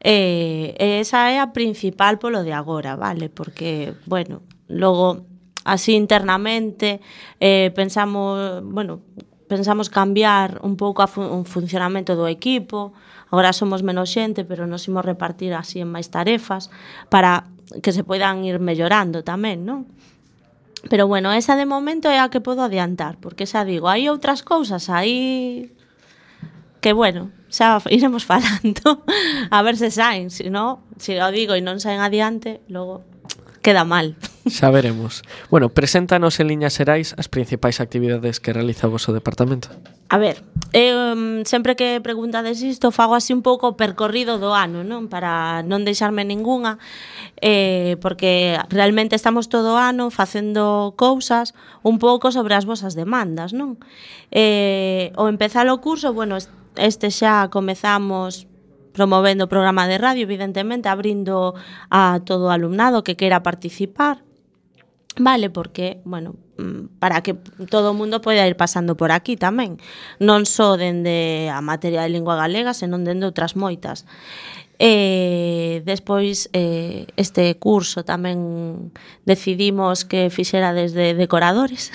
E, 0.02 0.74
e 0.80 0.98
esa 0.98 1.30
é 1.30 1.38
a 1.38 1.54
principal 1.54 2.18
polo 2.18 2.42
de 2.42 2.50
agora, 2.50 2.98
vale? 2.98 3.30
Porque, 3.30 3.94
bueno, 4.10 4.42
logo 4.66 5.29
así 5.64 5.94
internamente 5.94 7.00
eh, 7.40 7.70
pensamos, 7.74 8.62
bueno, 8.64 9.00
pensamos 9.50 9.90
cambiar 9.90 10.60
un 10.62 10.76
pouco 10.76 11.02
a 11.02 11.10
fun 11.10 11.26
o 11.26 11.42
funcionamento 11.42 12.14
do 12.14 12.30
equipo. 12.30 12.94
Agora 13.34 13.50
somos 13.50 13.82
menos 13.82 14.10
xente, 14.10 14.46
pero 14.46 14.66
nos 14.70 14.86
imos 14.86 15.02
repartir 15.02 15.54
así 15.58 15.82
en 15.82 15.90
máis 15.90 16.10
tarefas 16.10 16.70
para 17.10 17.50
que 17.82 17.90
se 17.90 18.06
poidan 18.06 18.46
ir 18.46 18.62
mellorando 18.62 19.26
tamén, 19.26 19.66
non? 19.66 19.90
Pero 20.88 21.10
bueno, 21.10 21.34
esa 21.34 21.58
de 21.60 21.68
momento 21.68 22.08
é 22.08 22.22
a 22.22 22.32
que 22.32 22.40
podo 22.40 22.64
adiantar, 22.64 23.20
porque 23.20 23.44
xa 23.44 23.66
digo, 23.66 23.90
hai 23.90 24.08
outras 24.08 24.40
cousas 24.46 24.88
aí 24.88 25.74
que 26.80 26.94
bueno, 26.94 27.34
xa 27.52 27.82
iremos 27.90 28.24
falando 28.24 29.04
a 29.50 29.58
ver 29.66 29.76
se 29.76 29.90
saen, 29.90 30.30
se 30.30 30.48
non, 30.48 30.80
se 30.96 31.18
o 31.18 31.28
digo 31.34 31.52
e 31.58 31.60
non 31.60 31.82
saen 31.82 32.00
adiante, 32.00 32.64
logo 32.70 33.04
queda 33.62 33.84
mal. 33.84 34.16
Xa 34.48 34.72
veremos. 34.72 35.22
Bueno, 35.52 35.68
preséntanos 35.68 36.40
en 36.40 36.48
liñas 36.48 36.74
xerais 36.74 37.12
as 37.20 37.28
principais 37.28 37.78
actividades 37.78 38.40
que 38.40 38.56
realiza 38.56 38.88
o 38.88 38.94
vosso 38.96 39.12
departamento. 39.12 39.68
A 40.10 40.18
ver, 40.18 40.42
eh, 40.72 41.44
sempre 41.46 41.76
que 41.76 42.00
preguntades 42.02 42.64
isto, 42.66 42.90
fago 42.90 43.14
así 43.14 43.30
un 43.30 43.46
pouco 43.46 43.70
o 43.70 43.76
percorrido 43.78 44.42
do 44.42 44.56
ano, 44.56 44.82
non? 44.82 45.06
Para 45.06 45.62
non 45.62 45.86
deixarme 45.86 46.26
ningunha, 46.26 46.82
eh, 47.38 47.94
porque 48.02 48.58
realmente 48.72 49.14
estamos 49.14 49.46
todo 49.46 49.76
o 49.76 49.78
ano 49.78 50.10
facendo 50.10 50.98
cousas 50.98 51.54
un 51.86 52.02
pouco 52.02 52.34
sobre 52.34 52.58
as 52.58 52.66
vosas 52.66 52.98
demandas, 52.98 53.54
non? 53.54 53.78
Eh, 54.34 55.14
o 55.14 55.30
empezar 55.30 55.70
o 55.70 55.78
curso, 55.78 56.10
bueno, 56.10 56.40
este 56.74 57.14
xa 57.14 57.46
comezamos 57.52 58.49
promovendo 58.92 59.46
o 59.46 59.52
programa 59.52 59.86
de 59.86 59.98
radio, 59.98 60.26
evidentemente, 60.26 60.88
abrindo 60.88 61.54
a 61.90 62.20
todo 62.24 62.48
o 62.48 62.54
alumnado 62.54 63.04
que 63.04 63.16
queira 63.16 63.42
participar. 63.42 64.22
Vale, 65.18 65.50
porque, 65.50 66.00
bueno, 66.04 66.36
mm, 66.58 66.98
para 66.98 67.20
que 67.22 67.34
todo 67.68 67.90
o 67.90 67.94
mundo 67.94 68.20
poida 68.22 68.46
ir 68.46 68.56
pasando 68.56 68.96
por 68.96 69.10
aquí 69.10 69.34
tamén. 69.34 69.82
Non 70.22 70.46
só 70.46 70.78
dende 70.78 71.50
a 71.50 71.58
materia 71.58 72.06
de 72.06 72.14
lingua 72.14 72.38
galega, 72.38 72.72
senón 72.72 73.02
dende 73.02 73.26
outras 73.26 73.58
moitas. 73.58 74.06
E 74.80 75.82
despois 75.84 76.48
eh, 76.56 77.10
este 77.18 77.52
curso 77.58 78.06
tamén 78.06 78.94
decidimos 79.26 80.06
que 80.06 80.30
fixera 80.30 80.72
desde 80.72 81.12
decoradores. 81.12 81.90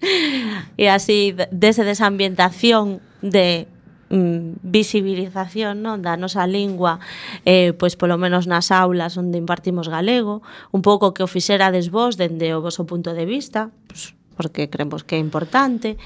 e 0.76 0.86
así 0.92 1.34
desde 1.50 1.82
desambientación 1.82 3.00
de 3.24 3.66
mm, 4.10 4.60
visibilización 4.66 5.80
non 5.80 6.02
da 6.04 6.18
nosa 6.18 6.44
lingua 6.44 6.98
eh, 7.46 7.72
pois 7.78 7.96
polo 7.96 8.18
menos 8.18 8.44
nas 8.50 8.68
aulas 8.74 9.16
onde 9.16 9.38
impartimos 9.38 9.88
galego 9.88 10.42
un 10.74 10.82
pouco 10.82 11.14
que 11.14 11.24
o 11.24 11.30
fixerades 11.30 11.88
vos 11.88 12.18
dende 12.18 12.52
o 12.52 12.60
voso 12.60 12.84
punto 12.84 13.14
de 13.16 13.24
vista 13.24 13.70
pois, 13.88 14.12
porque 14.40 14.70
creemos 14.72 15.04
que 15.04 15.16
é 15.16 15.20
importante. 15.20 16.00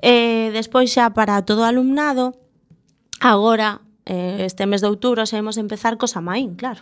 Eh, 0.00 0.48
despois 0.56 0.88
xa 0.88 1.12
para 1.12 1.44
todo 1.44 1.62
o 1.62 1.68
alumnado 1.68 2.32
agora 3.20 3.84
eh, 4.08 4.44
este 4.48 4.64
mes 4.64 4.80
de 4.80 4.88
outubro 4.88 5.24
xa 5.28 5.36
imos 5.36 5.60
empezar 5.60 6.00
cos 6.00 6.16
amaín, 6.16 6.56
claro 6.56 6.80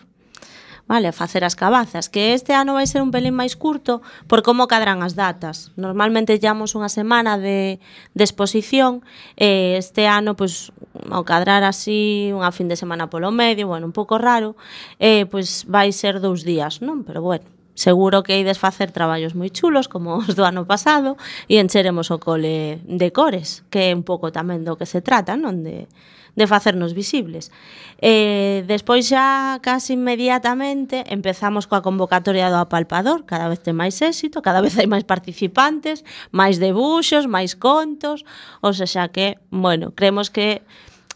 vale, 0.92 1.08
a 1.08 1.16
facer 1.16 1.40
as 1.40 1.56
cabazas, 1.56 2.12
que 2.12 2.34
este 2.36 2.52
ano 2.52 2.76
vai 2.76 2.84
ser 2.84 3.00
un 3.00 3.08
pelín 3.08 3.32
máis 3.32 3.56
curto 3.56 4.04
por 4.28 4.44
como 4.44 4.68
cadran 4.68 5.00
as 5.00 5.16
datas. 5.16 5.72
Normalmente 5.80 6.36
llamos 6.36 6.76
unha 6.76 6.92
semana 6.92 7.40
de, 7.40 7.80
de 8.12 8.24
exposición, 8.28 9.00
e 9.32 9.80
este 9.80 10.04
ano, 10.04 10.36
pois, 10.36 10.68
ao 11.08 11.24
cadrar 11.24 11.64
así 11.64 12.28
unha 12.36 12.52
fin 12.52 12.68
de 12.68 12.76
semana 12.76 13.08
polo 13.08 13.32
medio, 13.32 13.72
bueno, 13.72 13.88
un 13.88 13.96
pouco 13.96 14.20
raro, 14.20 14.52
eh, 15.00 15.24
pois 15.24 15.64
vai 15.64 15.96
ser 15.96 16.20
dous 16.20 16.44
días, 16.44 16.84
non? 16.84 17.08
Pero 17.08 17.24
bueno, 17.24 17.48
Seguro 17.72 18.22
que 18.22 18.36
ides 18.36 18.60
facer 18.60 18.92
traballos 18.92 19.32
moi 19.32 19.48
chulos 19.48 19.88
como 19.88 20.20
os 20.20 20.36
do 20.36 20.44
ano 20.44 20.68
pasado 20.68 21.16
e 21.48 21.56
encheremos 21.56 22.12
o 22.12 22.20
cole 22.20 22.84
de 22.84 23.08
cores, 23.16 23.64
que 23.72 23.88
é 23.88 23.96
un 23.96 24.04
pouco 24.04 24.28
tamén 24.28 24.60
do 24.60 24.76
que 24.76 24.84
se 24.84 25.00
trata, 25.00 25.40
non? 25.40 25.64
De, 25.64 25.88
de 26.34 26.46
facernos 26.46 26.94
visibles. 26.94 27.52
E 28.00 28.64
despois 28.64 29.06
xa 29.08 29.60
casi 29.60 29.94
inmediatamente 29.94 31.04
empezamos 31.12 31.68
coa 31.68 31.84
convocatoria 31.84 32.48
do 32.48 32.58
apalpador, 32.58 33.28
cada 33.28 33.52
vez 33.52 33.60
ten 33.60 33.76
máis 33.76 34.00
éxito, 34.00 34.40
cada 34.40 34.64
vez 34.64 34.74
hai 34.80 34.88
máis 34.88 35.04
participantes, 35.04 36.02
máis 36.32 36.56
debuxos, 36.56 37.28
máis 37.28 37.52
contos, 37.52 38.24
ou 38.64 38.72
xa, 38.72 38.88
xa 38.88 39.04
que, 39.12 39.36
bueno, 39.52 39.92
creemos 39.92 40.32
que 40.32 40.64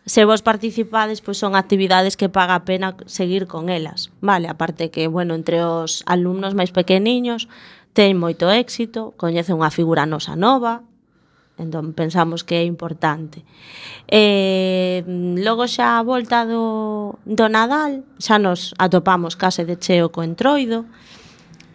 se 0.06 0.22
vos 0.22 0.40
participades, 0.40 1.18
pois 1.18 1.40
son 1.40 1.58
actividades 1.58 2.14
que 2.14 2.30
paga 2.30 2.54
a 2.54 2.64
pena 2.64 2.94
seguir 3.10 3.50
con 3.50 3.68
elas. 3.68 4.14
Vale, 4.22 4.46
aparte 4.46 4.94
que, 4.94 5.08
bueno, 5.08 5.34
entre 5.34 5.64
os 5.64 6.06
alumnos 6.06 6.54
máis 6.54 6.70
pequeniños 6.70 7.50
ten 7.96 8.14
moito 8.20 8.52
éxito, 8.52 9.16
coñece 9.16 9.56
unha 9.56 9.72
figura 9.72 10.04
nosa 10.04 10.36
nova, 10.36 10.84
entón 11.56 11.92
pensamos 11.96 12.44
que 12.44 12.60
é 12.60 12.64
importante. 12.64 13.44
E, 14.08 15.02
mm, 15.06 15.40
logo 15.40 15.64
xa 15.66 15.98
a 15.98 16.04
volta 16.04 16.44
do, 16.44 17.16
do 17.24 17.46
Nadal, 17.48 18.04
xa 18.20 18.36
nos 18.36 18.76
atopamos 18.76 19.34
case 19.34 19.64
de 19.64 19.76
cheo 19.80 20.12
co 20.12 20.20
entroido, 20.20 20.84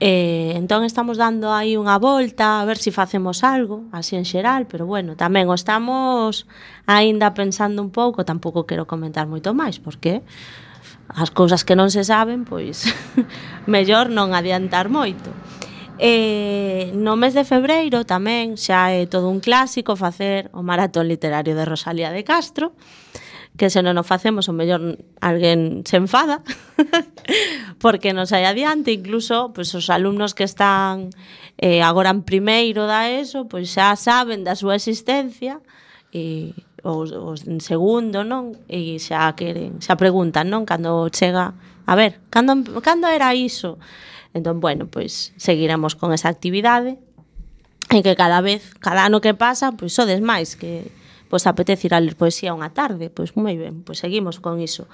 E, 0.01 0.57
entón 0.57 0.81
estamos 0.81 1.21
dando 1.21 1.53
aí 1.53 1.77
unha 1.77 2.01
volta 2.01 2.57
a 2.57 2.65
ver 2.65 2.81
se 2.81 2.89
si 2.89 2.91
facemos 2.91 3.45
algo, 3.45 3.85
así 3.93 4.17
en 4.17 4.25
xeral, 4.25 4.65
pero 4.65 4.89
bueno, 4.89 5.13
tamén 5.13 5.45
o 5.45 5.53
estamos 5.53 6.49
aínda 6.89 7.37
pensando 7.37 7.85
un 7.85 7.93
pouco, 7.93 8.25
tampouco 8.25 8.65
quero 8.65 8.89
comentar 8.89 9.29
moito 9.29 9.53
máis, 9.53 9.77
porque 9.77 10.25
as 11.05 11.29
cousas 11.29 11.61
que 11.61 11.77
non 11.77 11.93
se 11.93 12.01
saben, 12.01 12.49
pois 12.49 12.89
mellor 13.69 14.09
non 14.09 14.33
adiantar 14.33 14.89
moito. 14.89 15.29
E 16.01 16.89
no 16.97 17.13
mes 17.13 17.37
de 17.37 17.45
febreiro 17.45 18.09
tamén 18.09 18.57
xa 18.57 18.89
é 18.89 19.05
todo 19.05 19.29
un 19.29 19.37
clásico 19.37 19.93
facer 19.93 20.49
o 20.49 20.65
maratón 20.65 21.05
literario 21.05 21.53
de 21.53 21.61
Rosalía 21.61 22.09
de 22.09 22.25
Castro, 22.25 22.73
que 23.53 23.69
se 23.69 23.85
non 23.85 24.01
o 24.01 24.01
facemos, 24.01 24.49
o 24.49 24.57
mellor 24.57 24.97
alguén 25.21 25.85
se 25.85 26.01
enfada, 26.01 26.41
porque 27.83 28.17
nos 28.17 28.33
hai 28.33 28.49
adiante, 28.49 28.89
incluso 28.89 29.53
pois, 29.53 29.69
os 29.77 29.93
alumnos 29.93 30.33
que 30.33 30.41
están 30.41 31.13
eh, 31.61 31.85
agora 31.85 32.09
en 32.09 32.25
primeiro 32.25 32.89
da 32.89 33.05
ESO, 33.05 33.45
pois 33.45 33.69
xa 33.69 33.93
saben 33.93 34.41
da 34.41 34.57
súa 34.57 34.73
existencia, 34.73 35.61
e 36.09 36.57
os, 36.81 37.13
os 37.13 37.45
en 37.45 37.61
segundo, 37.61 38.25
non? 38.25 38.57
E 38.65 38.97
xa 38.97 39.29
queren, 39.37 39.77
xa 39.77 40.01
preguntan, 40.01 40.49
non? 40.49 40.65
Cando 40.65 41.13
chega, 41.13 41.53
a 41.85 41.93
ver, 41.93 42.25
cando, 42.33 42.57
cando 42.81 43.05
era 43.05 43.37
iso? 43.37 43.77
Entón, 44.33 44.59
bueno, 44.59 44.87
pois 44.87 45.33
seguiremos 45.35 45.95
con 45.95 46.13
esa 46.13 46.29
actividade 46.29 46.97
e 47.91 47.99
que 47.99 48.15
cada 48.15 48.39
vez, 48.39 48.71
cada 48.79 49.03
ano 49.03 49.19
que 49.19 49.35
pasa, 49.35 49.75
pois 49.75 49.91
sodes 49.91 50.23
máis 50.23 50.55
que 50.55 50.87
pois 51.31 51.47
apetece 51.47 51.87
ir 51.87 51.95
a 51.95 52.03
ler 52.03 52.19
poesía 52.19 52.51
unha 52.51 52.75
tarde, 52.75 53.07
pois 53.07 53.39
moi 53.39 53.55
ben, 53.55 53.87
pois 53.87 54.03
seguimos 54.03 54.43
con 54.43 54.59
iso. 54.59 54.91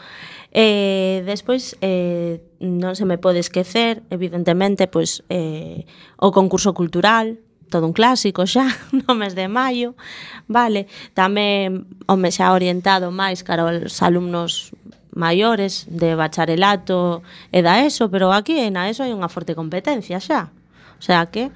Eh, 0.53 1.25
despois 1.25 1.73
eh, 1.81 2.45
non 2.61 2.93
se 2.93 3.09
me 3.09 3.17
pode 3.17 3.41
esquecer, 3.41 4.05
evidentemente, 4.13 4.85
pois 4.85 5.25
eh, 5.33 5.89
o 6.21 6.29
concurso 6.29 6.77
cultural, 6.77 7.41
todo 7.73 7.89
un 7.89 7.93
clásico 7.97 8.45
xa, 8.45 8.69
no 9.01 9.17
mes 9.17 9.33
de 9.33 9.49
maio, 9.49 9.97
vale? 10.45 10.85
Tamén 11.17 11.89
o 12.05 12.13
mes 12.21 12.37
xa 12.37 12.53
orientado 12.53 13.09
máis 13.09 13.41
cara 13.41 13.65
aos 13.65 13.97
alumnos 14.05 14.77
maiores 15.17 15.89
de 15.89 16.13
bacharelato 16.13 17.25
e 17.49 17.65
da 17.65 17.81
ESO, 17.81 18.13
pero 18.13 18.29
aquí 18.29 18.61
na 18.69 18.85
ESO 18.85 19.01
hai 19.01 19.11
unha 19.17 19.27
forte 19.27 19.57
competencia 19.57 20.21
xa. 20.21 20.53
O 20.97 21.03
sea 21.03 21.33
que 21.33 21.49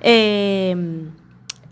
eh, 0.00 0.72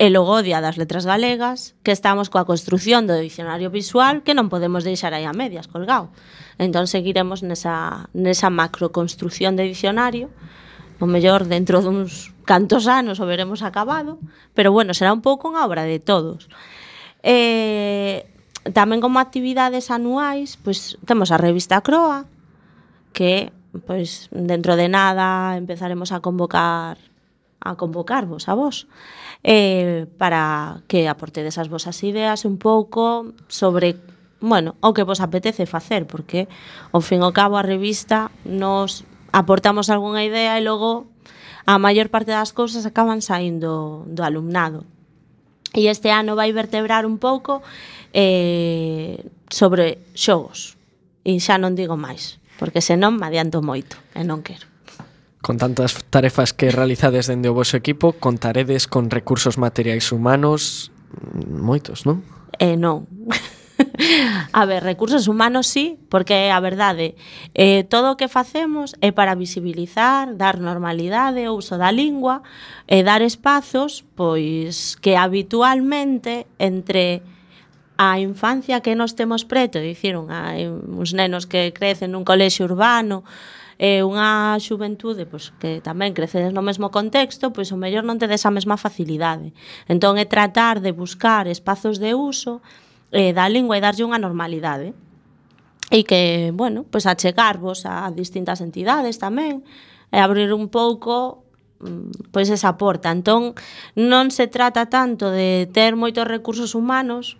e 0.02 0.10
logo 0.10 0.34
o 0.34 0.44
Día 0.44 0.60
das 0.60 0.76
Letras 0.76 1.06
Galegas, 1.06 1.78
que 1.86 1.94
estamos 1.94 2.28
coa 2.28 2.44
construción 2.44 3.06
do 3.08 3.14
dicionario 3.16 3.70
visual 3.70 4.26
que 4.26 4.34
non 4.34 4.50
podemos 4.50 4.82
deixar 4.82 5.14
aí 5.14 5.22
a 5.22 5.32
medias 5.32 5.70
colgado. 5.70 6.10
Entón 6.58 6.90
seguiremos 6.90 7.46
nesa, 7.46 8.10
nesa 8.10 8.50
macroconstrucción 8.50 9.54
de 9.54 9.64
dicionario, 9.64 10.26
o 10.98 11.06
mellor 11.06 11.46
dentro 11.46 11.80
duns 11.86 12.34
cantos 12.42 12.90
anos 12.90 13.22
o 13.22 13.26
veremos 13.30 13.62
acabado, 13.62 14.18
pero 14.58 14.74
bueno, 14.74 14.90
será 14.90 15.14
un 15.14 15.22
pouco 15.22 15.46
unha 15.46 15.62
obra 15.62 15.86
de 15.86 16.02
todos. 16.02 16.50
Eh, 17.22 18.26
tamén 18.70 19.02
como 19.02 19.18
actividades 19.18 19.90
anuais, 19.90 20.54
pois 20.62 20.94
temos 21.02 21.34
a 21.34 21.40
revista 21.40 21.82
Croa, 21.82 22.30
que 23.10 23.50
pois 23.86 24.30
dentro 24.30 24.78
de 24.78 24.86
nada 24.86 25.58
empezaremos 25.58 26.14
a 26.14 26.20
convocar 26.20 26.98
a 27.62 27.78
convocarvos 27.78 28.50
a 28.50 28.54
vos 28.54 28.86
eh, 29.42 30.06
para 30.18 30.82
que 30.86 31.06
aportedes 31.08 31.58
as 31.58 31.70
vosas 31.70 31.98
ideas 32.02 32.44
un 32.44 32.58
pouco 32.58 33.32
sobre 33.48 33.98
bueno, 34.42 34.74
o 34.82 34.90
que 34.90 35.06
vos 35.06 35.22
apetece 35.22 35.66
facer 35.66 36.06
porque 36.06 36.50
ao 36.90 37.00
fin 37.00 37.22
ao 37.22 37.34
cabo 37.34 37.56
a 37.58 37.66
revista 37.66 38.34
nos 38.42 39.06
aportamos 39.30 39.88
algunha 39.88 40.26
idea 40.26 40.58
e 40.58 40.66
logo 40.66 41.06
a 41.64 41.78
maior 41.78 42.10
parte 42.10 42.34
das 42.34 42.50
cousas 42.50 42.82
acaban 42.82 43.22
saindo 43.22 44.02
do 44.10 44.22
alumnado 44.26 44.82
e 45.72 45.88
este 45.88 46.12
ano 46.12 46.36
vai 46.36 46.52
vertebrar 46.52 47.04
un 47.08 47.16
pouco 47.16 47.64
eh, 48.12 49.24
sobre 49.48 49.98
xogos. 50.12 50.76
E 51.24 51.38
xa 51.38 51.56
non 51.56 51.78
digo 51.78 51.96
máis, 51.96 52.40
porque 52.60 52.84
senón 52.84 53.16
me 53.16 53.28
adianto 53.28 53.64
moito 53.64 53.96
e 54.12 54.22
non 54.26 54.44
quero. 54.44 54.68
Con 55.42 55.58
tantas 55.58 55.98
tarefas 56.06 56.54
que 56.54 56.70
realizades 56.70 57.26
dende 57.26 57.50
o 57.50 57.56
vosso 57.56 57.74
equipo, 57.74 58.14
contaredes 58.14 58.86
con 58.86 59.10
recursos 59.10 59.58
materiais 59.58 60.14
humanos 60.14 60.94
mm, 61.10 61.58
moitos, 61.58 62.06
non? 62.06 62.22
Eh, 62.62 62.78
non. 62.78 63.08
a 64.52 64.64
ver, 64.66 64.82
recursos 64.82 65.28
humanos 65.28 65.66
sí, 65.66 65.98
porque 66.08 66.50
a 66.50 66.60
verdade, 66.60 67.14
eh, 67.54 67.84
todo 67.84 68.12
o 68.12 68.16
que 68.16 68.28
facemos 68.28 68.94
é 69.00 69.12
para 69.12 69.34
visibilizar, 69.34 70.36
dar 70.36 70.58
normalidade 70.58 71.48
o 71.48 71.56
uso 71.56 71.78
da 71.78 71.92
lingua, 71.92 72.42
e 72.86 73.02
dar 73.02 73.22
espazos 73.22 74.04
pois 74.14 74.96
que 74.98 75.16
habitualmente 75.16 76.46
entre 76.58 77.22
a 77.96 78.18
infancia 78.18 78.80
que 78.80 78.96
nos 78.96 79.14
temos 79.14 79.44
preto, 79.44 79.78
dicir, 79.78 80.18
unha, 80.18 80.56
uns 80.90 81.14
nenos 81.14 81.46
que 81.46 81.70
crecen 81.70 82.10
nun 82.16 82.26
colexio 82.26 82.66
urbano, 82.66 83.22
e 83.82 83.98
unha 84.06 84.54
xuventude 84.62 85.26
pois, 85.26 85.50
que 85.58 85.82
tamén 85.82 86.14
crecedes 86.14 86.54
no 86.54 86.62
mesmo 86.62 86.94
contexto, 86.94 87.50
pois 87.50 87.74
o 87.74 87.80
mellor 87.80 88.06
non 88.06 88.18
tedes 88.18 88.46
a 88.46 88.54
mesma 88.54 88.78
facilidade. 88.78 89.50
Entón 89.90 90.22
é 90.22 90.26
tratar 90.26 90.78
de 90.78 90.94
buscar 90.94 91.50
espazos 91.50 91.98
de 91.98 92.14
uso 92.14 92.62
eh, 93.12 93.32
da 93.36 93.46
lingua 93.46 93.76
e 93.78 93.84
darlle 93.84 94.08
unha 94.08 94.18
normalidade. 94.18 94.96
E 95.92 96.08
que, 96.08 96.50
bueno, 96.56 96.88
pois 96.88 97.04
achegarvos 97.04 97.84
a 97.84 98.08
distintas 98.10 98.64
entidades 98.64 99.20
tamén 99.20 99.60
e 100.08 100.18
abrir 100.18 100.50
un 100.56 100.72
pouco 100.72 101.44
pois 102.30 102.48
esa 102.48 102.78
porta. 102.78 103.10
Entón, 103.10 103.58
non 103.98 104.30
se 104.30 104.46
trata 104.46 104.86
tanto 104.86 105.28
de 105.28 105.68
ter 105.70 105.98
moitos 105.98 106.24
recursos 106.24 106.78
humanos, 106.78 107.36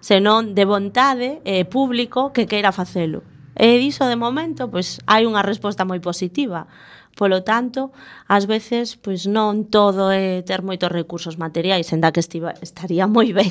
senón 0.00 0.56
de 0.56 0.64
vontade 0.64 1.44
e 1.44 1.62
eh, 1.62 1.64
público 1.68 2.32
que 2.32 2.48
queira 2.48 2.72
facelo. 2.72 3.22
E 3.56 3.80
diso 3.80 4.04
de 4.04 4.16
momento, 4.16 4.68
pois 4.68 5.00
hai 5.08 5.24
unha 5.24 5.44
resposta 5.44 5.88
moi 5.88 6.00
positiva 6.00 6.68
Polo 7.16 7.40
tanto, 7.48 7.96
ás 8.28 8.44
veces 8.44 9.00
pois 9.00 9.24
non 9.24 9.72
todo 9.72 10.12
é 10.12 10.44
ter 10.44 10.60
moitos 10.60 10.92
recursos 10.92 11.40
materiais, 11.40 11.88
enda 11.96 12.12
que 12.12 12.20
estiva, 12.20 12.52
estaría 12.60 13.08
moi 13.16 13.32
ben 13.32 13.48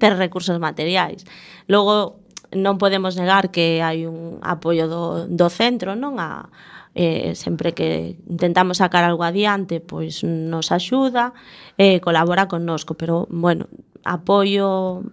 ter 0.00 0.16
recursos 0.16 0.56
materiais. 0.56 1.28
Logo, 1.68 2.24
non 2.56 2.80
podemos 2.80 3.20
negar 3.20 3.52
que 3.52 3.84
hai 3.84 4.08
un 4.08 4.40
apoio 4.40 4.88
do, 4.88 5.28
do 5.28 5.52
centro, 5.52 5.92
non? 5.92 6.16
A, 6.16 6.48
eh, 6.96 7.36
sempre 7.36 7.76
que 7.76 8.16
intentamos 8.30 8.78
sacar 8.80 9.04
algo 9.04 9.28
adiante, 9.28 9.84
pois 9.84 10.24
nos 10.24 10.72
axuda, 10.72 11.36
eh, 11.76 12.00
colabora 12.00 12.48
connosco, 12.48 12.96
pero, 12.96 13.26
bueno, 13.28 13.68
apoio 14.08 15.04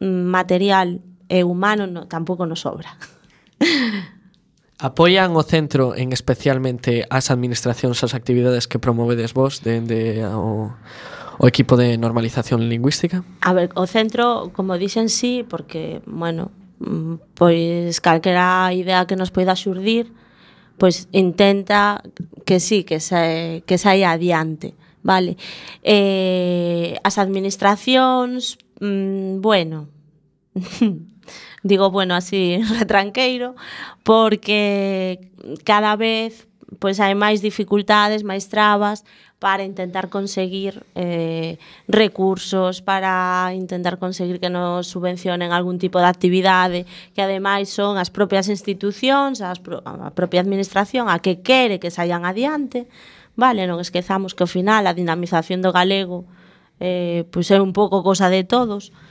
material 0.00 1.00
e 1.28 1.40
humano 1.40 1.86
no, 1.86 2.04
tampouco 2.04 2.44
nos 2.44 2.68
sobra. 2.68 3.00
Apoian 4.78 5.34
o 5.34 5.42
centro 5.42 5.98
en 5.98 6.14
especialmente 6.14 7.02
as 7.10 7.34
administracións 7.34 7.98
as 8.06 8.14
actividades 8.14 8.70
que 8.70 8.78
promovedes 8.78 9.34
vos 9.34 9.58
dende 9.66 10.22
de, 10.22 10.26
o, 10.30 10.70
o 11.38 11.44
equipo 11.50 11.74
de 11.74 11.98
normalización 11.98 12.70
lingüística? 12.70 13.26
A 13.42 13.50
ver, 13.58 13.74
o 13.74 13.90
centro, 13.90 14.54
como 14.54 14.78
dixen 14.78 15.10
sí, 15.10 15.42
porque, 15.42 15.98
bueno, 16.06 16.54
mm, 16.78 17.34
pois 17.34 17.98
calquera 17.98 18.70
idea 18.70 19.06
que 19.10 19.18
nos 19.18 19.34
poida 19.34 19.58
xurdir, 19.58 20.14
pois 20.78 21.10
intenta 21.10 21.98
que 22.46 22.62
sí, 22.62 22.86
que 22.86 23.02
se, 23.02 23.66
que 23.66 23.82
saia 23.82 24.14
adiante, 24.14 24.78
vale? 25.02 25.34
Eh, 25.82 26.94
as 27.02 27.18
administracións, 27.18 28.62
mm, 28.78 29.42
bueno, 29.42 29.90
digo, 31.68 31.90
bueno, 31.90 32.14
así 32.14 32.60
retranqueiro, 32.78 33.54
porque 34.02 35.20
cada 35.64 35.94
vez 35.96 36.48
pois 36.76 37.00
hai 37.00 37.16
máis 37.16 37.40
dificultades, 37.40 38.28
máis 38.28 38.52
trabas 38.52 39.00
para 39.40 39.64
intentar 39.64 40.10
conseguir 40.10 40.84
eh, 40.94 41.56
recursos, 41.88 42.82
para 42.82 43.54
intentar 43.54 43.96
conseguir 43.96 44.36
que 44.36 44.50
nos 44.50 44.84
subvencionen 44.88 45.52
algún 45.52 45.78
tipo 45.78 45.96
de 45.96 46.04
actividade, 46.10 46.84
que 47.16 47.24
ademais 47.24 47.72
son 47.72 47.96
as 47.96 48.12
propias 48.12 48.52
institucións, 48.52 49.40
as 49.40 49.62
pro, 49.62 49.80
a 49.80 50.12
propia 50.12 50.44
administración 50.44 51.08
a 51.08 51.22
que 51.24 51.40
quere 51.40 51.80
que 51.80 51.88
saian 51.88 52.28
adiante. 52.28 52.84
Vale, 53.38 53.64
non 53.64 53.80
esquezamos 53.80 54.36
que 54.36 54.44
ao 54.44 54.50
final 54.50 54.84
a 54.84 54.92
dinamización 54.92 55.64
do 55.64 55.72
galego 55.72 56.28
eh, 56.80 57.24
pois 57.32 57.48
é 57.50 57.58
un 57.62 57.72
pouco 57.72 58.04
cosa 58.04 58.28
de 58.28 58.44
todos. 58.44 58.90
Eh, 58.90 59.07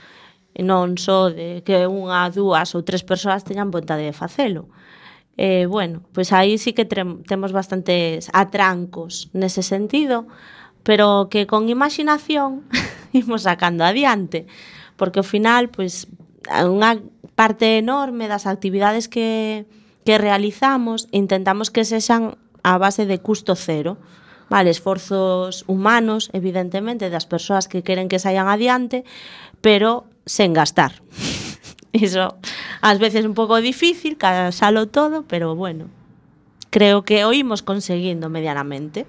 e 0.57 0.65
non 0.65 0.97
só 0.97 1.29
de 1.29 1.61
que 1.61 1.85
unha, 1.85 2.33
dúas 2.33 2.73
ou 2.73 2.81
tres 2.81 3.05
persoas 3.05 3.45
teñan 3.45 3.69
vontade 3.69 4.09
de 4.09 4.17
facelo. 4.17 4.65
Eh, 5.37 5.69
bueno, 5.69 6.01
pois 6.17 6.33
aí 6.33 6.57
sí 6.57 6.73
que 6.73 6.89
temos 6.89 7.53
bastantes 7.53 8.33
atrancos 8.33 9.29
nese 9.37 9.61
sentido, 9.61 10.25
pero 10.81 11.29
que 11.29 11.45
con 11.45 11.69
imaginación 11.69 12.65
imos 13.13 13.45
sacando 13.45 13.85
adiante, 13.85 14.49
porque 14.97 15.21
ao 15.21 15.27
final, 15.29 15.69
pois, 15.69 16.09
unha 16.49 17.05
parte 17.37 17.77
enorme 17.77 18.25
das 18.25 18.49
actividades 18.49 19.05
que, 19.05 19.69
que 20.09 20.17
realizamos 20.17 21.05
intentamos 21.13 21.69
que 21.69 21.85
sexan 21.85 22.41
a 22.65 22.81
base 22.81 23.05
de 23.05 23.21
custo 23.21 23.53
cero, 23.53 24.01
vale, 24.49 24.73
esforzos 24.73 25.69
humanos, 25.69 26.33
evidentemente, 26.33 27.13
das 27.13 27.29
persoas 27.29 27.69
que 27.69 27.85
queren 27.85 28.09
que 28.09 28.17
saian 28.17 28.49
adiante, 28.49 29.05
pero 29.61 30.09
sen 30.27 30.53
gastar. 30.53 31.01
Iso, 31.91 32.37
ás 32.81 32.99
veces 32.99 33.25
un 33.25 33.33
pouco 33.33 33.57
difícil, 33.57 34.17
casalo 34.17 34.87
todo, 34.87 35.23
pero 35.23 35.55
bueno, 35.55 35.89
creo 36.69 37.01
que 37.01 37.25
o 37.25 37.33
imos 37.33 37.63
conseguindo 37.63 38.29
medianamente. 38.29 39.07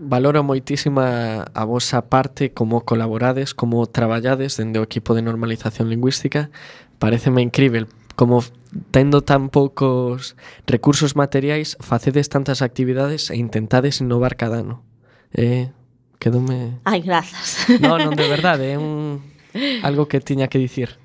Valoro 0.00 0.40
moitísima 0.42 1.44
a 1.52 1.62
vosa 1.68 2.08
parte 2.08 2.56
como 2.56 2.88
colaborades, 2.88 3.52
como 3.52 3.84
traballades 3.84 4.56
dende 4.56 4.80
o 4.80 4.86
equipo 4.88 5.12
de 5.12 5.20
normalización 5.20 5.92
lingüística. 5.92 6.48
Pareceme 6.96 7.44
incrível 7.44 7.86
como 8.16 8.44
tendo 8.90 9.22
tan 9.24 9.48
poucos 9.48 10.36
recursos 10.66 11.16
materiais, 11.16 11.76
facedes 11.80 12.28
tantas 12.28 12.60
actividades 12.60 13.30
e 13.30 13.36
intentades 13.36 14.00
innovar 14.00 14.36
cada 14.36 14.60
ano. 14.60 14.84
Eh, 15.32 15.72
quedome... 16.18 16.80
Ai, 16.84 17.00
grazas. 17.00 17.64
No, 17.80 17.96
non, 17.96 18.12
de 18.12 18.28
verdade, 18.28 18.72
é 18.72 18.76
un 18.76 19.24
Algo 19.82 20.06
que 20.06 20.20
tiña 20.20 20.48
que 20.48 20.58
dicir. 20.58 20.98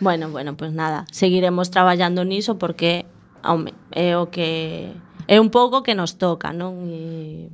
Bueno, 0.00 0.30
bueno, 0.30 0.56
pues 0.56 0.72
nada, 0.72 1.06
seguiremos 1.10 1.70
traballando 1.70 2.24
niso 2.24 2.58
porque 2.58 3.06
home, 3.42 3.72
é 3.92 4.16
o 4.16 4.28
que 4.28 4.92
é 5.26 5.40
un 5.40 5.50
pouco 5.50 5.82
que 5.82 5.94
nos 5.94 6.18
toca, 6.18 6.52
non? 6.52 6.84
E, 6.90 7.48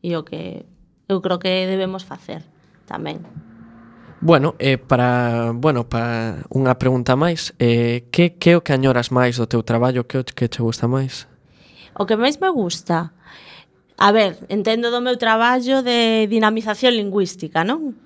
e 0.00 0.16
o 0.16 0.24
que 0.24 0.64
eu 1.08 1.20
creo 1.20 1.38
que 1.38 1.68
debemos 1.68 2.04
facer 2.08 2.42
tamén. 2.88 3.20
Bueno, 4.22 4.54
eh, 4.58 4.78
para, 4.78 5.50
bueno, 5.52 5.90
para 5.90 6.46
unha 6.48 6.78
pregunta 6.78 7.18
máis, 7.18 7.52
eh, 7.58 8.06
que, 8.14 8.38
que 8.38 8.54
é 8.54 8.56
o 8.56 8.62
que 8.62 8.72
añoras 8.72 9.10
máis 9.10 9.36
do 9.36 9.50
teu 9.50 9.66
traballo? 9.66 10.06
Que, 10.06 10.22
que 10.22 10.46
te 10.46 10.62
gusta 10.62 10.86
máis? 10.86 11.26
O 11.98 12.06
que 12.06 12.16
máis 12.16 12.38
me 12.38 12.48
gusta? 12.48 13.12
A 13.98 14.10
ver, 14.14 14.38
entendo 14.48 14.88
do 14.94 15.02
meu 15.02 15.18
traballo 15.18 15.82
de 15.82 16.30
dinamización 16.30 16.94
lingüística, 16.94 17.66
non? 17.66 17.98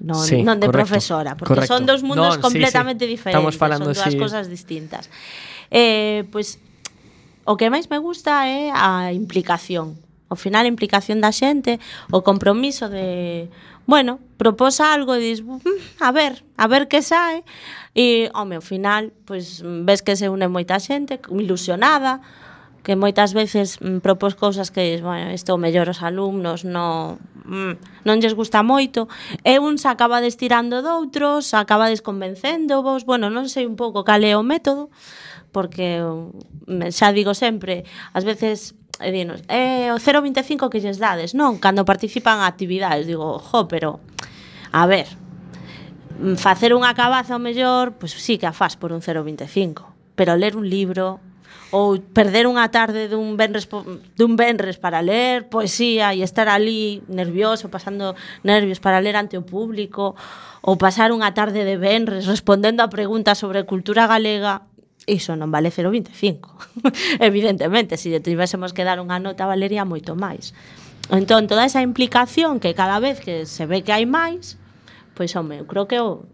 non, 0.00 0.20
sí, 0.24 0.40
non 0.40 0.56
de 0.56 0.66
correcto, 0.66 0.96
profesora, 0.96 1.36
porque 1.36 1.60
correcto. 1.60 1.76
son 1.76 1.84
dos 1.84 2.00
mundos 2.00 2.40
non, 2.40 2.44
completamente 2.44 3.04
sí, 3.04 3.12
sí. 3.12 3.16
diferentes, 3.20 3.36
Estamos 3.36 3.56
falando, 3.60 3.92
son 3.92 4.00
dúas 4.00 4.12
sí. 4.12 4.18
cousas 4.18 4.44
distintas. 4.48 5.12
Eh, 5.68 6.24
pois 6.32 6.56
pues, 6.56 6.70
o 7.44 7.56
que 7.56 7.68
máis 7.68 7.88
me 7.90 7.98
gusta 7.98 8.48
é 8.48 8.70
a 8.72 9.12
implicación. 9.12 9.98
Ao 10.30 10.38
final 10.38 10.64
a 10.64 10.70
implicación 10.70 11.18
da 11.18 11.34
xente, 11.34 11.82
o 12.14 12.22
compromiso 12.22 12.86
de, 12.86 13.50
bueno, 13.90 14.22
proposa 14.38 14.94
algo 14.94 15.18
e 15.18 15.20
dis, 15.20 15.42
mm, 15.42 15.98
a 15.98 16.14
ver, 16.14 16.46
a 16.54 16.70
ver 16.70 16.86
que 16.86 17.02
sae. 17.02 17.42
E, 17.98 18.30
home, 18.38 18.56
ao 18.56 18.64
final, 18.64 19.10
pois, 19.26 19.60
ves 19.66 20.00
que 20.00 20.14
se 20.14 20.30
une 20.30 20.46
moita 20.46 20.78
xente, 20.78 21.18
ilusionada, 21.26 22.22
que 22.82 22.96
moitas 22.96 23.36
veces 23.36 23.76
mm, 23.80 24.00
propos 24.00 24.34
cousas 24.34 24.72
que 24.72 25.00
bueno, 25.04 25.32
isto 25.32 25.56
mellor 25.60 25.92
os 25.92 26.00
alumnos 26.00 26.64
no, 26.64 27.20
mm, 27.44 28.04
non 28.08 28.16
lles 28.20 28.32
gusta 28.32 28.64
moito, 28.64 29.06
e 29.44 29.60
uns 29.60 29.84
acabades 29.84 30.40
tirando 30.40 30.80
doutros, 30.80 31.52
acabades 31.52 32.00
desconvencendo 32.00 32.80
vos, 32.80 33.04
bueno, 33.04 33.28
non 33.28 33.52
sei 33.52 33.68
un 33.68 33.76
pouco 33.76 34.06
cal 34.06 34.24
é 34.24 34.32
o 34.32 34.46
método, 34.46 34.88
porque 35.52 36.00
mm, 36.00 36.88
xa 36.94 37.12
digo 37.12 37.36
sempre, 37.36 37.84
ás 38.16 38.24
veces 38.24 38.74
e 39.00 39.08
dinos, 39.12 39.40
eh, 39.48 39.88
o 39.92 39.96
0,25 39.96 40.68
que 40.68 40.80
lles 40.80 41.00
dades, 41.00 41.32
non? 41.32 41.56
Cando 41.56 41.88
participan 41.88 42.44
a 42.44 42.46
actividades, 42.46 43.08
digo, 43.08 43.40
jo, 43.40 43.64
pero, 43.64 44.04
a 44.76 44.84
ver, 44.84 45.08
mm, 46.20 46.36
facer 46.36 46.76
unha 46.76 46.92
cabaza 46.92 47.36
o 47.36 47.40
mellor, 47.40 47.96
pois 47.96 48.12
pues, 48.12 48.20
sí 48.20 48.36
que 48.36 48.44
a 48.44 48.52
faz 48.52 48.76
por 48.76 48.92
un 48.92 49.00
0,25, 49.00 49.88
pero 50.12 50.36
ler 50.36 50.52
un 50.52 50.68
libro, 50.68 51.24
ou 51.70 52.02
perder 52.02 52.50
unha 52.50 52.66
tarde 52.74 53.06
dun 53.06 53.38
benres 53.38 53.70
dun 54.18 54.34
benres 54.34 54.78
para 54.78 55.02
ler 55.06 55.46
poesía 55.46 56.10
e 56.10 56.26
estar 56.26 56.50
ali 56.50 57.02
nervioso, 57.06 57.70
pasando 57.70 58.18
nervios 58.42 58.82
para 58.82 58.98
ler 58.98 59.14
ante 59.14 59.38
o 59.38 59.46
público, 59.46 60.18
ou 60.66 60.74
pasar 60.74 61.14
unha 61.14 61.30
tarde 61.30 61.62
de 61.62 61.78
benres 61.78 62.26
respondendo 62.26 62.82
a 62.82 62.90
preguntas 62.90 63.38
sobre 63.38 63.62
cultura 63.62 64.10
galega, 64.10 64.66
iso 65.06 65.38
non 65.38 65.54
vale 65.54 65.70
0,25. 65.70 66.82
Evidentemente, 67.22 67.94
se 67.94 68.10
lle 68.10 68.18
tivésemos 68.18 68.74
que 68.74 68.82
dar 68.82 68.98
unha 68.98 69.22
nota 69.22 69.46
valería 69.46 69.86
moito 69.86 70.18
máis. 70.18 70.52
Entón, 71.10 71.50
toda 71.50 71.66
esa 71.66 71.82
implicación 71.82 72.58
que 72.58 72.74
cada 72.74 72.98
vez 72.98 73.18
que 73.22 73.46
se 73.46 73.66
ve 73.66 73.82
que 73.82 73.94
hai 73.94 74.06
máis, 74.06 74.58
pois, 75.14 75.34
home, 75.34 75.62
eu 75.62 75.66
creo 75.66 75.86
que 75.90 75.98
o, 75.98 76.26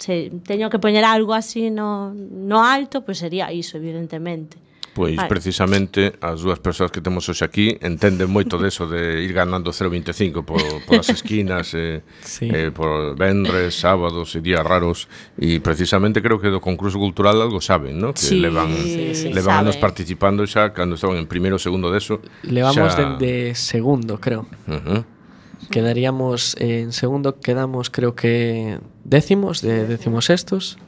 se 0.00 0.32
teño 0.42 0.70
que 0.72 0.80
poñer 0.80 1.04
algo 1.04 1.34
así 1.34 1.70
no, 1.70 2.12
no 2.14 2.64
alto, 2.64 3.04
pois 3.04 3.06
pues 3.06 3.18
sería 3.18 3.52
iso, 3.52 3.76
evidentemente. 3.76 4.56
Pois 4.92 5.14
vale. 5.14 5.28
precisamente 5.28 6.18
as 6.18 6.42
dúas 6.42 6.58
persoas 6.58 6.90
que 6.90 6.98
temos 6.98 7.22
hoxe 7.30 7.46
aquí 7.46 7.78
entenden 7.78 8.26
moito 8.26 8.58
deso 8.58 8.90
de 8.90 9.22
ir 9.22 9.30
ganando 9.30 9.70
0,25 9.70 10.42
por, 10.42 10.58
por 10.82 10.98
as 10.98 11.14
esquinas 11.14 11.70
eh, 11.78 12.02
sí. 12.26 12.50
eh, 12.50 12.74
por 12.74 13.14
vendres, 13.14 13.78
sábados 13.78 14.34
e 14.34 14.42
días 14.42 14.66
raros 14.66 15.06
e 15.38 15.62
precisamente 15.62 16.18
creo 16.18 16.42
que 16.42 16.50
do 16.50 16.58
concurso 16.58 16.98
cultural 16.98 17.38
algo 17.38 17.62
saben, 17.62 18.02
¿no? 18.02 18.10
que 18.18 18.26
sí, 18.26 18.42
levan, 18.42 18.74
sí, 18.74 19.14
sí, 19.14 19.30
levan 19.30 19.62
sabe. 19.62 19.70
anos 19.70 19.76
participando 19.78 20.42
xa 20.42 20.74
cando 20.74 20.98
estaban 20.98 21.22
en 21.22 21.30
primeiro 21.30 21.54
segundo 21.62 21.94
deso 21.94 22.18
Levamos 22.42 22.90
xa... 22.90 22.98
dende 22.98 23.54
segundo, 23.54 24.18
creo 24.18 24.50
uh 24.66 24.74
-huh. 24.74 25.00
Quedaríamos 25.70 26.56
eh, 26.58 26.82
en 26.82 26.90
segundo, 26.90 27.38
quedamos 27.38 27.94
creo 27.94 28.18
que 28.18 28.80
décimos, 29.04 29.60
de 29.62 29.86
décimos 29.86 30.26
sextos, 30.26 30.78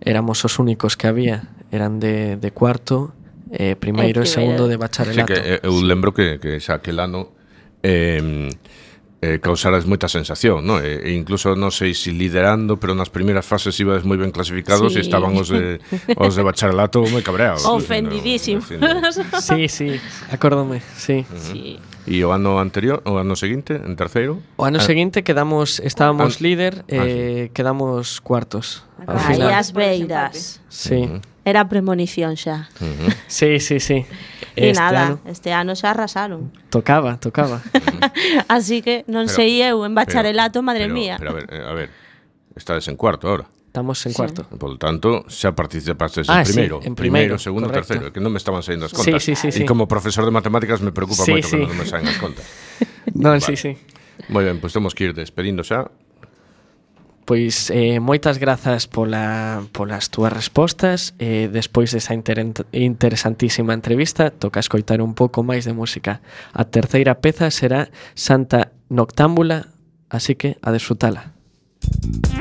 éramos 0.00 0.44
os 0.44 0.58
únicos 0.58 0.96
que 0.96 1.06
había, 1.06 1.50
eran 1.70 2.00
de, 2.00 2.36
de 2.36 2.50
cuarto, 2.50 3.12
eh, 3.50 3.76
primeiro 3.76 4.22
e 4.22 4.28
segundo 4.28 4.68
de 4.68 4.76
bacharelato. 4.76 5.32
Sí, 5.32 5.40
que 5.40 5.58
eh, 5.58 5.60
eu 5.64 5.80
lembro 5.80 6.12
que, 6.12 6.38
que 6.38 6.60
xa 6.60 6.78
aquel 6.78 7.00
ano 7.00 7.32
eh, 7.82 8.50
eh, 9.20 9.38
causaras 9.40 9.82
moita 9.86 10.06
sensación, 10.06 10.62
no? 10.62 10.78
E, 10.78 11.10
e 11.10 11.18
incluso 11.18 11.58
non 11.58 11.74
sei 11.74 11.90
se 11.90 12.10
si 12.10 12.10
liderando, 12.14 12.78
pero 12.78 12.94
nas 12.94 13.10
primeiras 13.10 13.42
fases 13.42 13.74
ibas 13.82 14.06
moi 14.06 14.14
ben 14.14 14.30
clasificados 14.30 14.94
sí. 14.94 15.00
e 15.00 15.02
estaban 15.02 15.34
os 15.34 15.50
de, 15.50 15.82
os 16.14 16.38
de 16.38 16.42
bacharelato 16.46 17.02
moi 17.10 17.24
cabreados. 17.26 17.66
Ofendidísimos. 17.66 18.70
Sí, 19.42 19.66
sí, 19.66 19.98
acórdome, 20.30 20.78
sí. 20.94 21.26
Uh 21.26 21.34
-huh. 21.34 21.42
sí. 21.42 21.62
E 22.08 22.24
o 22.24 22.32
ano 22.32 22.56
anterior, 22.56 23.04
o 23.04 23.20
ano 23.20 23.36
seguinte, 23.36 23.76
en 23.76 23.92
terceiro. 23.94 24.40
O 24.56 24.64
ano 24.64 24.80
ah. 24.80 24.84
seguinte 24.84 25.20
quedamos 25.20 25.76
estábamos 25.84 26.40
an, 26.40 26.42
líder 26.42 26.88
ah, 26.88 26.96
e 26.96 26.98
eh, 26.98 27.44
quedamos 27.52 28.24
cuartos. 28.24 28.88
Ao 29.04 29.20
final. 29.20 29.52
as 29.52 29.76
beiras. 29.76 30.64
Sí. 30.72 31.04
Era 31.44 31.68
premonición 31.68 32.36
xa. 32.40 32.72
Uh 32.80 32.88
-huh. 32.88 33.12
Sí, 33.28 33.60
sí, 33.60 33.76
sí. 33.76 34.08
E 34.56 34.72
este 34.72 34.80
nada, 34.80 35.02
ano... 35.12 35.20
este 35.28 35.52
ano 35.52 35.76
xa 35.76 35.92
arrasaron. 35.92 36.48
Tocaba, 36.72 37.20
tocaba. 37.20 37.60
Así 38.48 38.80
que 38.80 39.04
non 39.04 39.28
pero, 39.28 39.36
sei 39.36 39.60
eu 39.60 39.84
en 39.84 39.92
bacharelato, 39.92 40.64
madre 40.64 40.88
pero, 40.88 40.96
mía. 40.96 41.16
Pero 41.20 41.30
a 41.30 41.36
ver, 41.36 41.46
eh, 41.52 41.62
a 41.62 41.74
ver, 41.76 41.88
estades 42.56 42.88
en 42.88 42.96
cuarto 42.96 43.28
agora. 43.28 43.46
Estamos 43.78 44.06
en 44.06 44.12
sí. 44.12 44.16
cuarto. 44.16 44.42
Por 44.58 44.76
tanto, 44.76 45.24
xa 45.30 45.54
participaste 45.54 46.26
ah, 46.26 46.42
en 46.42 46.50
primeiro. 46.50 46.82
Sí, 46.82 46.88
en 46.88 46.94
primeiro, 46.98 47.38
segundo, 47.38 47.68
correcto. 47.70 47.94
terceiro. 47.94 48.10
Que 48.10 48.18
non 48.18 48.34
me 48.34 48.42
estaban 48.42 48.58
saindo 48.66 48.90
as 48.90 48.92
contas. 48.92 49.22
Sí, 49.22 49.38
sí, 49.38 49.54
sí, 49.54 49.54
e 49.54 49.62
sí. 49.62 49.70
como 49.70 49.86
profesor 49.86 50.26
de 50.26 50.34
matemáticas 50.34 50.82
me 50.82 50.90
preocupa 50.90 51.22
sí, 51.22 51.30
moito 51.30 51.46
sí. 51.46 51.62
que 51.62 51.70
non 51.70 51.78
me 51.78 51.86
saen 51.86 52.10
as 52.10 52.18
contas. 52.18 52.42
non, 53.14 53.38
vale. 53.38 53.46
sí, 53.46 53.54
sí. 53.54 53.78
Moi 54.34 54.42
ben, 54.42 54.58
pois 54.58 54.74
temos 54.74 54.98
que 54.98 55.06
ir 55.06 55.12
despedindo 55.14 55.62
xa. 55.62 55.94
Pois 57.22 57.70
eh, 57.70 58.02
moitas 58.02 58.42
grazas 58.42 58.90
pola, 58.90 59.62
polas 59.70 60.10
túas 60.10 60.34
respostas 60.34 61.12
eh, 61.20 61.46
Despois 61.52 61.92
desa 61.92 62.16
inter 62.16 62.40
interesantísima 62.72 63.76
entrevista 63.76 64.32
Toca 64.32 64.64
escoitar 64.64 65.04
un 65.04 65.12
pouco 65.12 65.44
máis 65.44 65.68
de 65.68 65.76
música 65.76 66.24
A 66.56 66.64
terceira 66.64 67.20
peza 67.20 67.52
será 67.52 67.92
Santa 68.16 68.72
Noctámbula 68.88 69.68
Así 70.08 70.40
que 70.40 70.56
a 70.64 70.72
desfrutala 70.72 71.36
Música 71.84 72.37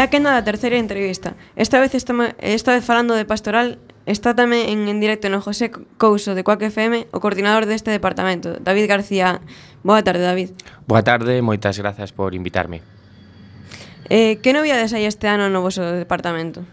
E 0.00 0.02
a 0.02 0.08
quenda 0.08 0.32
da 0.32 0.40
terceira 0.40 0.80
entrevista. 0.80 1.36
Esta 1.60 1.76
vez 1.76 1.92
estamos 1.92 2.32
esta 2.40 2.72
vez 2.72 2.80
falando 2.80 3.12
de 3.12 3.28
pastoral 3.28 3.76
Está 4.08 4.32
tamén 4.32 4.72
en, 4.72 4.88
en 4.88 4.96
directo 4.96 5.28
no 5.28 5.44
José 5.44 5.68
Couso 6.00 6.32
de 6.32 6.40
Coac 6.40 6.64
FM, 6.64 7.12
o 7.12 7.20
coordinador 7.20 7.68
deste 7.68 7.92
departamento, 7.92 8.56
David 8.56 8.88
García. 8.88 9.44
Boa 9.84 10.00
tarde, 10.00 10.24
David. 10.24 10.56
Boa 10.88 11.04
tarde, 11.04 11.44
moitas 11.44 11.76
grazas 11.76 12.16
por 12.16 12.32
invitarme. 12.32 12.80
Eh, 14.08 14.40
que 14.40 14.56
novidades 14.56 14.96
hai 14.96 15.04
este 15.04 15.28
ano 15.28 15.52
no 15.52 15.60
vosso 15.60 15.84
departamento? 15.84 16.64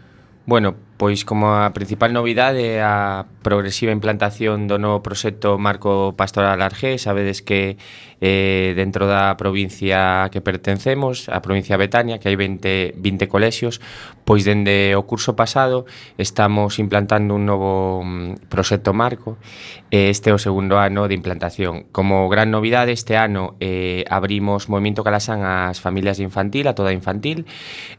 Bueno, 0.47 0.79
Pois 0.97 1.21
como 1.29 1.53
a 1.53 1.69
principal 1.77 2.09
novidade 2.09 2.65
é 2.65 2.81
a 2.81 3.29
progresiva 3.45 3.93
implantación 3.93 4.65
do 4.65 4.81
novo 4.81 5.05
proxecto 5.05 5.61
Marco 5.61 6.17
Pastoral 6.17 6.57
Argé, 6.57 6.97
sabedes 6.97 7.45
que 7.45 7.77
eh, 8.19 8.73
dentro 8.73 9.05
da 9.05 9.37
provincia 9.37 10.25
que 10.33 10.41
pertencemos, 10.41 11.29
a 11.29 11.45
provincia 11.45 11.77
de 11.77 11.85
Betania, 11.85 12.17
que 12.17 12.33
hai 12.33 12.35
20, 12.35 12.97
20 12.97 13.29
colexios, 13.29 13.77
pois 14.25 14.41
dende 14.41 14.97
o 14.97 15.05
curso 15.05 15.37
pasado 15.37 15.85
estamos 16.17 16.81
implantando 16.81 17.37
un 17.37 17.45
novo 17.45 18.01
mm, 18.01 18.49
proxecto 18.49 18.89
Marco, 18.89 19.37
eh, 19.93 20.09
este 20.09 20.31
é 20.31 20.33
o 20.33 20.41
segundo 20.41 20.81
ano 20.81 21.05
de 21.05 21.13
implantación. 21.13 21.85
Como 21.93 22.25
gran 22.25 22.49
novidade 22.49 22.89
este 22.89 23.21
ano 23.21 23.53
eh, 23.61 24.01
abrimos 24.09 24.65
Movimento 24.65 25.05
Calasán 25.05 25.45
ás 25.45 25.77
familias 25.77 26.17
de 26.17 26.25
infantil, 26.25 26.65
a 26.65 26.73
toda 26.73 26.89
infantil, 26.89 27.45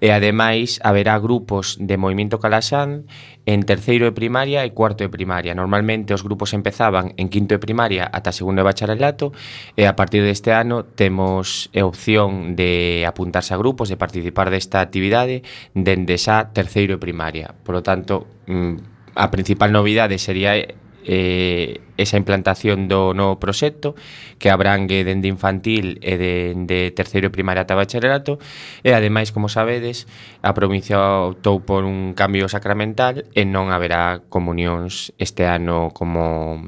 e 0.02 0.10
ademais 0.10 0.82
haberá 0.82 1.14
grupos 1.22 1.78
de 1.78 1.94
Movimento 1.94 2.42
Calasán 2.42 2.87
empezaban 2.88 3.06
en 3.46 3.62
terceiro 3.62 4.04
de 4.04 4.12
primaria 4.12 4.64
e 4.64 4.76
cuarto 4.76 5.04
de 5.04 5.08
primaria. 5.08 5.56
Normalmente 5.56 6.12
os 6.12 6.20
grupos 6.20 6.52
empezaban 6.52 7.16
en 7.16 7.32
quinto 7.32 7.56
de 7.56 7.58
primaria 7.58 8.04
ata 8.04 8.28
segundo 8.28 8.60
de 8.60 8.68
bacharelato 8.68 9.32
e 9.72 9.88
a 9.88 9.96
partir 9.96 10.20
deste 10.20 10.52
ano 10.52 10.84
temos 10.84 11.72
a 11.72 11.80
opción 11.88 12.56
de 12.60 13.08
apuntarse 13.08 13.56
a 13.56 13.60
grupos, 13.60 13.88
de 13.88 13.96
participar 13.96 14.52
desta 14.52 14.84
actividade 14.84 15.40
dende 15.72 16.20
xa 16.20 16.52
terceiro 16.52 16.96
de 16.96 17.00
primaria. 17.00 17.56
Por 17.64 17.80
lo 17.80 17.82
tanto, 17.82 18.28
mm, 18.44 19.16
a 19.16 19.26
principal 19.32 19.72
novidade 19.72 20.20
sería 20.20 20.60
eh, 21.08 21.80
esa 21.96 22.20
implantación 22.20 22.84
do 22.84 23.16
novo 23.16 23.40
proxecto 23.40 23.96
que 24.36 24.52
abrangue 24.52 25.08
dende 25.08 25.26
infantil 25.26 25.96
e 26.04 26.20
dende 26.20 26.92
de 26.92 26.92
terceiro 26.92 27.32
e 27.32 27.34
primaria 27.34 27.64
ata 27.64 27.72
bacharelato 27.72 28.36
e 28.84 28.92
ademais, 28.92 29.32
como 29.32 29.48
sabedes, 29.48 30.04
a 30.44 30.52
provincia 30.52 31.00
optou 31.32 31.64
por 31.64 31.88
un 31.88 32.12
cambio 32.12 32.44
sacramental 32.52 33.24
e 33.32 33.48
non 33.48 33.72
haberá 33.72 34.20
comunións 34.28 35.16
este 35.16 35.48
ano 35.48 35.88
como 35.96 36.60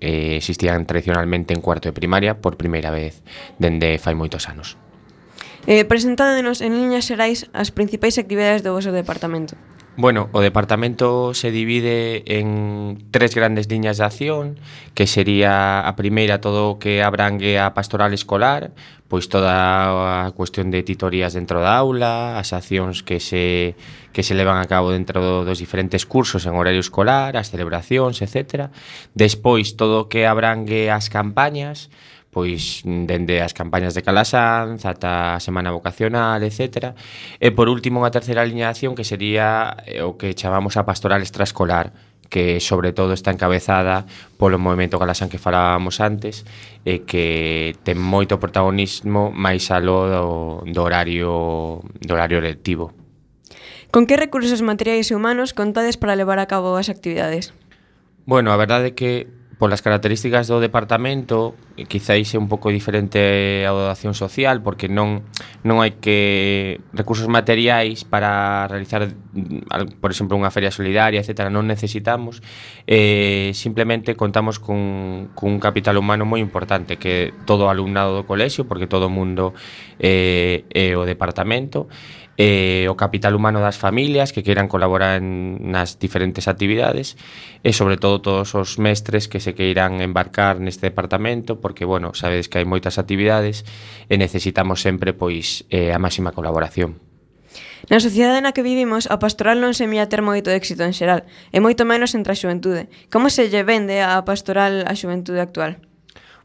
eh, 0.00 0.40
existían 0.40 0.88
tradicionalmente 0.88 1.52
en 1.52 1.60
cuarto 1.60 1.92
de 1.92 1.94
primaria 1.94 2.40
por 2.40 2.56
primeira 2.56 2.88
vez 2.88 3.20
dende 3.60 4.00
fai 4.00 4.16
moitos 4.16 4.48
anos. 4.48 4.80
Eh, 5.68 5.84
presentádenos 5.84 6.58
en 6.58 6.74
liñas 6.74 7.06
xerais 7.06 7.46
as 7.54 7.70
principais 7.70 8.18
actividades 8.18 8.66
do 8.66 8.74
vosso 8.74 8.90
departamento. 8.90 9.54
Bueno, 9.94 10.30
o 10.32 10.40
departamento 10.40 11.34
se 11.36 11.50
divide 11.50 12.24
en 12.24 12.96
tres 13.10 13.34
grandes 13.34 13.68
liñas 13.68 13.98
de 13.98 14.04
acción, 14.04 14.56
que 14.94 15.06
sería 15.06 15.84
a 15.84 15.92
primeira 16.00 16.40
todo 16.40 16.70
o 16.70 16.78
que 16.80 17.04
abrangue 17.04 17.60
a 17.60 17.76
pastoral 17.76 18.16
escolar, 18.16 18.72
pois 19.12 19.28
toda 19.28 20.24
a 20.24 20.32
cuestión 20.32 20.72
de 20.72 20.80
titorías 20.80 21.36
dentro 21.36 21.60
da 21.60 21.76
aula, 21.76 22.40
as 22.40 22.56
accións 22.56 23.04
que 23.04 23.20
se 23.20 23.76
que 24.16 24.24
se 24.24 24.32
levan 24.32 24.56
a 24.56 24.68
cabo 24.68 24.96
dentro 24.96 25.44
dos 25.44 25.60
diferentes 25.60 26.08
cursos 26.08 26.48
en 26.48 26.56
horario 26.56 26.80
escolar, 26.80 27.36
as 27.36 27.52
celebracións, 27.52 28.24
etc. 28.24 28.72
Despois 29.12 29.76
todo 29.76 30.08
o 30.08 30.08
que 30.08 30.24
abrangue 30.24 30.88
as 30.88 31.12
campañas, 31.12 31.92
pois 32.32 32.80
dende 32.88 33.44
as 33.44 33.52
campañas 33.52 33.92
de 33.92 34.00
Calasanz 34.00 34.88
ata 34.88 35.36
a 35.36 35.40
semana 35.44 35.68
vocacional, 35.68 36.40
etc. 36.40 36.96
E 37.36 37.52
por 37.52 37.68
último 37.68 38.00
unha 38.00 38.08
terceira 38.08 38.40
liña 38.48 38.72
de 38.72 38.72
acción 38.72 38.96
que 38.96 39.04
sería 39.04 39.76
eh, 39.84 40.00
o 40.00 40.16
que 40.16 40.32
chamamos 40.32 40.80
a 40.80 40.88
pastoral 40.88 41.20
extraescolar, 41.20 41.92
que 42.32 42.56
sobre 42.64 42.96
todo 42.96 43.12
está 43.12 43.36
encabezada 43.36 44.08
polo 44.40 44.56
movimento 44.56 44.96
Calasan 44.96 45.28
que 45.28 45.36
falábamos 45.36 46.00
antes 46.00 46.48
e 46.88 47.04
que 47.04 47.76
ten 47.84 48.00
moito 48.00 48.40
protagonismo 48.40 49.28
máis 49.28 49.68
aló 49.68 50.08
do, 50.08 50.26
do 50.64 50.80
horario 50.80 51.84
do 52.00 52.12
horario 52.16 52.40
lectivo. 52.40 52.96
Con 53.92 54.08
que 54.08 54.16
recursos 54.16 54.64
materiais 54.64 55.12
e 55.12 55.14
humanos 55.14 55.52
contades 55.52 56.00
para 56.00 56.16
levar 56.16 56.40
a 56.40 56.48
cabo 56.48 56.80
as 56.80 56.88
actividades? 56.88 57.52
Bueno, 58.24 58.48
a 58.48 58.56
verdade 58.56 58.88
é 58.88 58.96
que 58.96 59.28
polas 59.62 59.80
características 59.80 60.50
do 60.50 60.58
departamento 60.58 61.54
quizáis 61.86 62.34
é 62.34 62.38
un 62.42 62.50
pouco 62.50 62.74
diferente 62.74 63.62
ao 63.62 63.78
da 63.78 63.94
acción 63.94 64.10
social 64.10 64.58
porque 64.58 64.90
non 64.90 65.22
non 65.62 65.78
hai 65.78 66.02
que 66.02 66.82
recursos 66.90 67.30
materiais 67.30 68.02
para 68.02 68.66
realizar 68.66 69.14
por 70.02 70.10
exemplo 70.10 70.34
unha 70.34 70.50
feria 70.50 70.74
solidaria 70.74 71.22
etc. 71.22 71.46
non 71.46 71.70
necesitamos 71.70 72.42
eh, 72.90 73.54
simplemente 73.54 74.18
contamos 74.18 74.58
cun, 74.58 75.30
cun 75.38 75.62
capital 75.62 75.94
humano 75.94 76.26
moi 76.26 76.42
importante 76.42 76.98
que 76.98 77.30
todo 77.46 77.66
o 77.66 77.70
alumnado 77.70 78.18
do 78.18 78.26
colexio 78.26 78.66
porque 78.66 78.90
todo 78.90 79.06
o 79.06 79.14
mundo 79.14 79.54
eh, 80.02 80.66
é 80.74 80.98
o 80.98 81.06
departamento 81.06 81.86
e 81.86 82.21
eh, 82.38 82.88
o 82.88 82.96
capital 82.96 83.36
humano 83.36 83.60
das 83.60 83.76
familias 83.76 84.32
que 84.32 84.40
queiran 84.40 84.68
colaborar 84.68 85.20
en, 85.20 85.68
nas 85.68 86.00
diferentes 86.00 86.48
actividades 86.48 87.20
e 87.60 87.76
sobre 87.76 88.00
todo 88.00 88.24
todos 88.24 88.56
os 88.56 88.80
mestres 88.80 89.28
que 89.28 89.40
se 89.40 89.52
queiran 89.52 90.00
embarcar 90.00 90.56
neste 90.58 90.88
departamento 90.88 91.60
porque, 91.60 91.84
bueno, 91.84 92.16
sabedes 92.16 92.48
que 92.48 92.56
hai 92.56 92.66
moitas 92.68 92.96
actividades 92.96 93.68
e 94.08 94.16
necesitamos 94.16 94.80
sempre 94.80 95.12
pois 95.12 95.68
eh, 95.68 95.92
a 95.92 96.00
máxima 96.00 96.32
colaboración. 96.32 96.96
Na 97.90 97.98
sociedade 97.98 98.40
na 98.40 98.54
que 98.54 98.62
vivimos, 98.62 99.10
a 99.10 99.18
pastoral 99.18 99.58
non 99.58 99.74
se 99.74 99.90
mía 99.90 100.06
ter 100.06 100.22
moito 100.22 100.48
éxito 100.54 100.86
en 100.86 100.94
xeral, 100.94 101.26
e 101.50 101.58
moito 101.58 101.82
menos 101.82 102.14
entre 102.14 102.32
a 102.32 102.38
xuventude. 102.38 102.86
Como 103.10 103.26
se 103.28 103.50
lle 103.50 103.66
vende 103.66 104.00
a 104.00 104.22
pastoral 104.22 104.86
a 104.86 104.94
xuventude 104.94 105.42
actual? 105.42 105.82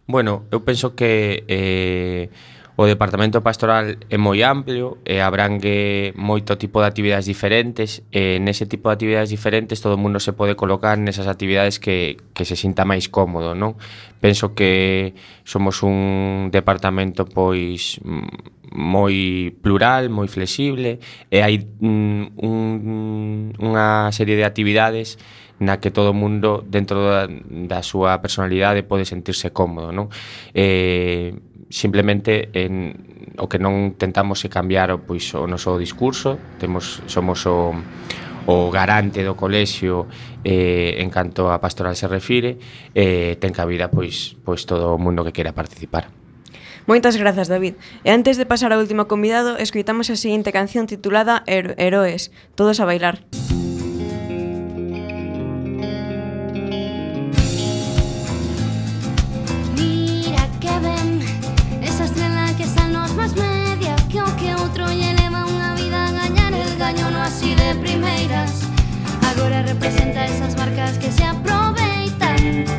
Bueno, 0.09 0.47
eu 0.49 0.63
penso 0.63 0.95
que 0.95 1.43
eh, 1.51 2.31
o 2.77 2.85
departamento 2.85 3.41
pastoral 3.41 3.97
é 4.05 4.17
moi 4.21 4.45
amplio 4.45 5.01
e 5.01 5.17
abrangue 5.17 6.13
moito 6.13 6.53
tipo 6.61 6.77
de 6.77 6.85
actividades 6.85 7.25
diferentes 7.25 8.05
e 8.13 8.37
nese 8.37 8.69
tipo 8.69 8.93
de 8.93 8.93
actividades 8.93 9.33
diferentes 9.33 9.81
todo 9.81 9.97
o 9.97 10.01
mundo 10.01 10.21
se 10.21 10.37
pode 10.37 10.53
colocar 10.53 10.93
nesas 10.93 11.25
actividades 11.25 11.81
que, 11.81 12.21
que 12.37 12.45
se 12.45 12.53
sinta 12.53 12.85
máis 12.85 13.09
cómodo, 13.09 13.57
non? 13.57 13.81
Penso 14.21 14.53
que 14.53 15.17
somos 15.41 15.81
un 15.81 16.53
departamento 16.53 17.25
pois 17.25 17.97
mm, 18.05 18.69
moi 18.77 19.49
plural, 19.57 20.13
moi 20.13 20.29
flexible 20.29 21.01
e 21.33 21.37
hai 21.41 21.57
mm, 21.57 22.37
un, 22.45 22.55
unha 23.57 24.13
serie 24.13 24.37
de 24.37 24.45
actividades 24.45 25.17
que 25.17 25.37
na 25.59 25.81
que 25.81 25.89
todo 25.89 26.13
mundo 26.13 26.61
dentro 26.65 27.01
da, 27.01 27.25
da 27.49 27.81
súa 27.81 28.21
personalidade 28.21 28.85
pode 28.85 29.09
sentirse 29.09 29.49
cómodo, 29.49 29.89
non? 29.89 30.13
Eh, 30.53 31.33
simplemente 31.69 32.49
en, 32.53 32.93
o 33.37 33.49
que 33.49 33.59
non 33.59 33.97
tentamos 33.97 34.45
é 34.45 34.49
cambiar 34.49 34.93
pois, 35.03 35.33
o 35.33 35.49
noso 35.49 35.75
discurso, 35.81 36.37
temos, 36.61 37.01
somos 37.09 37.43
o, 37.49 37.73
o 38.47 38.69
garante 38.69 39.25
do 39.25 39.33
colexio 39.33 40.05
eh, 40.45 41.01
en 41.01 41.09
canto 41.09 41.49
a 41.49 41.57
pastoral 41.57 41.97
se 41.97 42.07
refire, 42.07 42.61
eh, 42.93 43.35
ten 43.41 43.51
cabida 43.51 43.89
pois, 43.89 44.37
pois 44.45 44.63
todo 44.69 44.93
o 44.93 45.01
mundo 45.01 45.25
que 45.25 45.33
queira 45.33 45.57
participar. 45.57 46.13
Moitas 46.87 47.19
grazas, 47.19 47.51
David. 47.51 47.75
E 48.07 48.15
antes 48.15 48.39
de 48.39 48.47
pasar 48.47 48.71
ao 48.71 48.79
último 48.79 49.11
convidado, 49.11 49.59
escoitamos 49.59 50.07
a 50.07 50.15
seguinte 50.15 50.55
canción 50.55 50.87
titulada 50.87 51.43
Her 51.43 51.75
Heroes, 51.75 52.31
Todos 52.55 52.79
a 52.79 52.87
bailar. 52.87 53.27
Música 53.35 53.66
representa 69.79 70.25
esas 70.25 70.55
marcas 70.55 70.97
que 70.97 71.11
se 71.11 71.23
aproveitan 71.23 72.76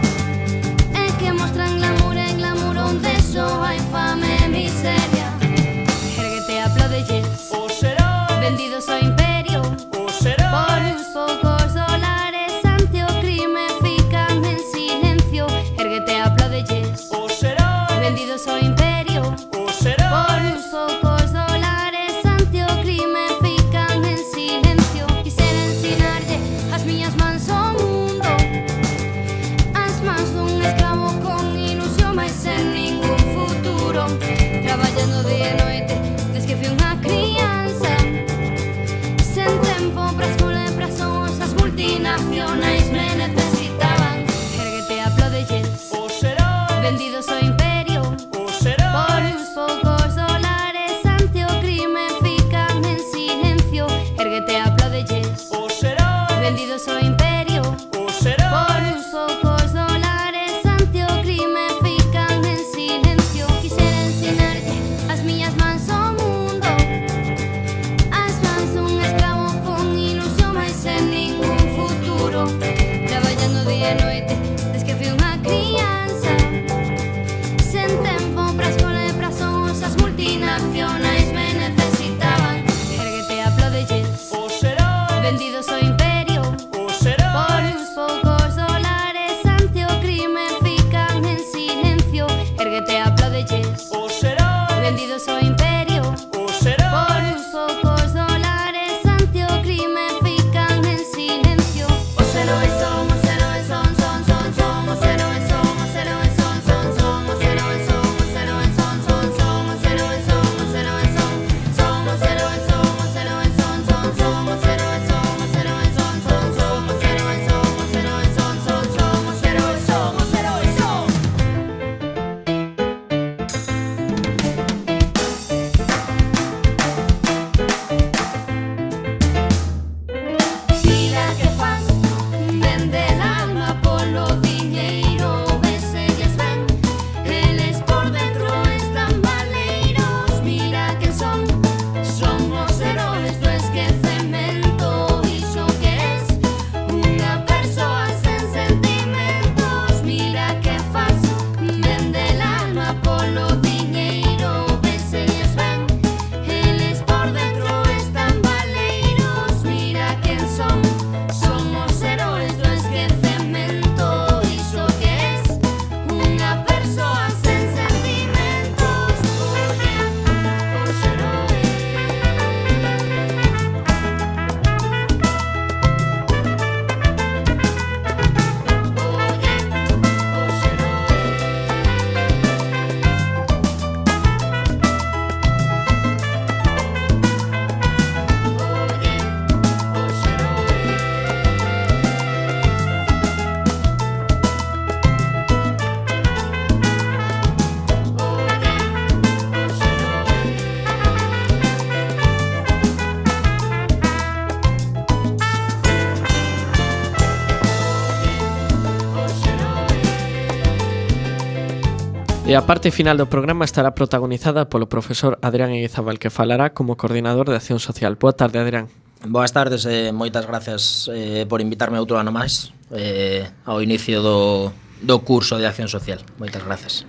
E 212.48 212.56
a 212.56 212.64
parte 212.64 212.88
final 212.88 213.20
do 213.20 213.28
programa 213.28 213.68
estará 213.68 213.92
protagonizada 213.92 214.72
polo 214.72 214.88
profesor 214.88 215.36
Adrián 215.44 215.68
Eguizabal 215.68 216.16
que 216.16 216.32
falará 216.32 216.72
como 216.72 216.96
coordinador 216.96 217.52
de 217.52 217.60
Acción 217.60 217.76
Social. 217.76 218.16
Boa 218.16 218.32
tarde, 218.32 218.56
Adrián. 218.56 218.88
Boas 219.20 219.52
tardes 219.52 219.84
e 219.84 220.08
eh, 220.08 220.16
moitas 220.16 220.48
gracias 220.48 221.12
eh, 221.12 221.44
por 221.44 221.60
invitarme 221.60 222.00
outro 222.00 222.16
ano 222.16 222.32
máis 222.32 222.72
eh, 222.88 223.52
ao 223.68 223.84
inicio 223.84 224.24
do, 224.24 224.72
do 225.04 225.20
curso 225.28 225.60
de 225.60 225.68
Acción 225.68 225.92
Social. 225.92 226.24
Moitas 226.40 226.64
gracias. 226.64 227.04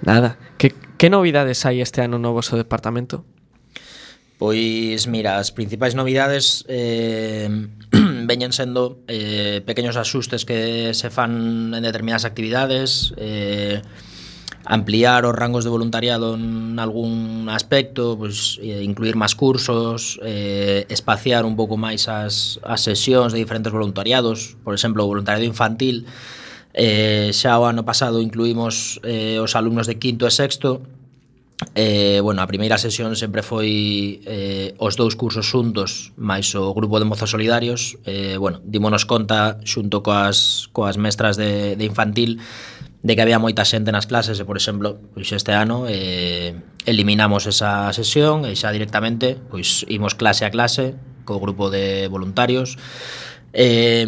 Nada. 0.00 0.40
Que, 0.56 0.72
que 0.72 1.12
novidades 1.12 1.60
hai 1.68 1.84
este 1.84 2.00
ano 2.00 2.16
no 2.16 2.32
vosso 2.32 2.56
departamento? 2.56 3.28
Pois, 4.40 5.04
mira, 5.04 5.36
as 5.36 5.52
principais 5.52 5.92
novidades 5.92 6.64
eh, 6.72 7.52
veñen 8.24 8.56
sendo 8.56 9.04
eh, 9.12 9.60
pequeños 9.60 10.00
axustes 10.00 10.48
que 10.48 10.96
se 10.96 11.12
fan 11.12 11.76
en 11.76 11.84
determinadas 11.84 12.24
actividades, 12.24 13.12
eh, 13.20 13.84
ampliar 14.70 15.26
os 15.26 15.34
rangos 15.34 15.66
de 15.66 15.70
voluntariado 15.70 16.38
en 16.38 16.78
algún 16.78 17.48
aspecto, 17.50 18.14
pues, 18.16 18.62
eh, 18.62 18.86
incluir 18.86 19.18
máis 19.18 19.34
cursos, 19.34 20.22
eh, 20.22 20.86
espaciar 20.86 21.42
un 21.42 21.58
pouco 21.58 21.74
máis 21.74 22.06
as, 22.06 22.62
as 22.62 22.78
sesións 22.86 23.34
de 23.34 23.42
diferentes 23.42 23.74
voluntariados, 23.74 24.54
por 24.62 24.70
exemplo, 24.70 25.02
o 25.02 25.10
voluntariado 25.10 25.42
infantil, 25.42 26.06
eh, 26.70 27.34
xa 27.34 27.58
o 27.58 27.66
ano 27.66 27.82
pasado 27.82 28.22
incluímos 28.22 29.02
eh, 29.02 29.42
os 29.42 29.58
alumnos 29.58 29.90
de 29.90 29.98
quinto 29.98 30.22
e 30.22 30.30
sexto, 30.30 30.86
Eh, 31.74 32.20
bueno, 32.24 32.40
a 32.40 32.48
primeira 32.48 32.80
sesión 32.80 33.12
sempre 33.20 33.44
foi 33.44 34.24
eh, 34.24 34.72
os 34.80 34.96
dous 34.96 35.12
cursos 35.12 35.44
xuntos 35.44 36.16
máis 36.16 36.56
o 36.56 36.72
grupo 36.72 36.96
de 36.96 37.04
mozos 37.04 37.36
solidarios. 37.36 38.00
Eh, 38.08 38.40
bueno, 38.40 38.64
dimonos 38.64 39.04
conta 39.04 39.60
xunto 39.68 40.00
coas, 40.00 40.72
coas 40.72 40.96
mestras 40.96 41.36
de, 41.36 41.76
de 41.76 41.84
infantil 41.84 42.40
de 43.02 43.16
que 43.16 43.22
había 43.22 43.40
moita 43.40 43.64
xente 43.64 43.88
nas 43.92 44.04
clases 44.04 44.36
e, 44.36 44.44
por 44.44 44.60
exemplo, 44.60 45.00
pois 45.16 45.32
este 45.32 45.56
ano 45.56 45.88
eh, 45.88 46.52
eliminamos 46.84 47.48
esa 47.48 47.88
sesión 47.96 48.44
e 48.44 48.52
xa 48.52 48.68
directamente 48.72 49.40
pois 49.48 49.88
imos 49.88 50.12
clase 50.12 50.44
a 50.44 50.52
clase 50.52 50.96
co 51.24 51.40
grupo 51.40 51.72
de 51.72 52.08
voluntarios. 52.12 52.76
Eh, 53.56 54.04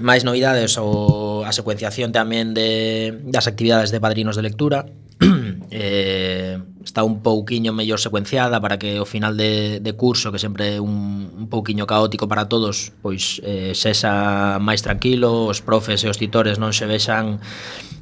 máis 0.00 0.24
novidades 0.24 0.76
ou 0.80 1.44
a 1.44 1.52
secuenciación 1.52 2.12
tamén 2.12 2.52
de, 2.52 3.12
das 3.28 3.48
actividades 3.48 3.92
de 3.92 4.00
padrinos 4.00 4.36
de 4.36 4.44
lectura. 4.44 4.88
Eh, 5.66 6.62
está 6.86 7.02
un 7.02 7.18
pouquiño 7.20 7.74
mellor 7.74 7.98
secuenciada 7.98 8.62
para 8.62 8.78
que 8.78 9.02
o 9.02 9.04
final 9.04 9.34
de, 9.34 9.82
de 9.82 9.92
curso, 9.98 10.30
que 10.30 10.38
sempre 10.38 10.78
é 10.78 10.80
un, 10.80 11.26
un 11.34 11.46
pouquiño 11.50 11.84
caótico 11.84 12.30
para 12.30 12.46
todos, 12.46 12.94
pois 13.02 13.42
eh, 13.42 13.74
sexa 13.74 14.62
máis 14.62 14.86
tranquilo, 14.86 15.50
os 15.50 15.58
profes 15.58 16.06
e 16.06 16.08
os 16.08 16.16
titores 16.16 16.62
non 16.62 16.70
se 16.70 16.86
vexan 16.86 17.42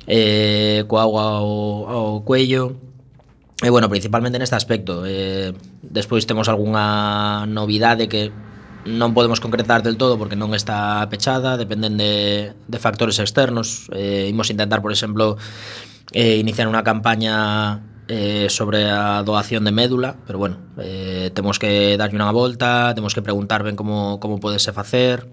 eh, 0.05 0.85
coa 0.85 1.09
agua 1.09 1.25
ao, 1.41 1.51
ao 1.89 2.07
cuello, 2.23 2.77
E 3.63 3.71
bueno, 3.71 3.89
principalmente 3.89 4.37
neste 4.37 4.59
aspecto 4.59 5.07
eh, 5.07 5.55
Despois 5.95 6.27
temos 6.27 6.51
algunha 6.51 7.47
novidade 7.47 8.11
que 8.11 8.35
non 8.85 9.15
podemos 9.15 9.39
concretar 9.39 9.81
del 9.87 9.95
todo 9.95 10.19
porque 10.19 10.35
non 10.35 10.53
está 10.53 11.01
pechada, 11.07 11.55
dependen 11.55 11.95
de, 11.95 12.53
de 12.67 12.79
factores 12.83 13.23
externos. 13.23 13.89
Eh, 13.95 14.27
imos 14.27 14.51
intentar, 14.51 14.83
por 14.83 14.91
exemplo, 14.91 15.39
eh, 16.11 16.37
iniciar 16.43 16.67
unha 16.67 16.83
campaña 16.83 17.79
eh, 18.09 18.49
sobre 18.51 18.91
a 18.91 19.23
doación 19.23 19.65
de 19.65 19.73
médula, 19.73 20.17
pero 20.27 20.39
bueno, 20.39 20.59
eh, 20.79 21.31
temos 21.35 21.59
que 21.59 21.97
darlle 21.97 22.21
unha 22.21 22.33
volta, 22.33 22.93
temos 22.93 23.17
que 23.17 23.25
preguntar 23.25 23.65
ben 23.65 23.77
como, 23.77 24.21
como 24.21 24.41
podese 24.41 24.73
facer, 24.73 25.29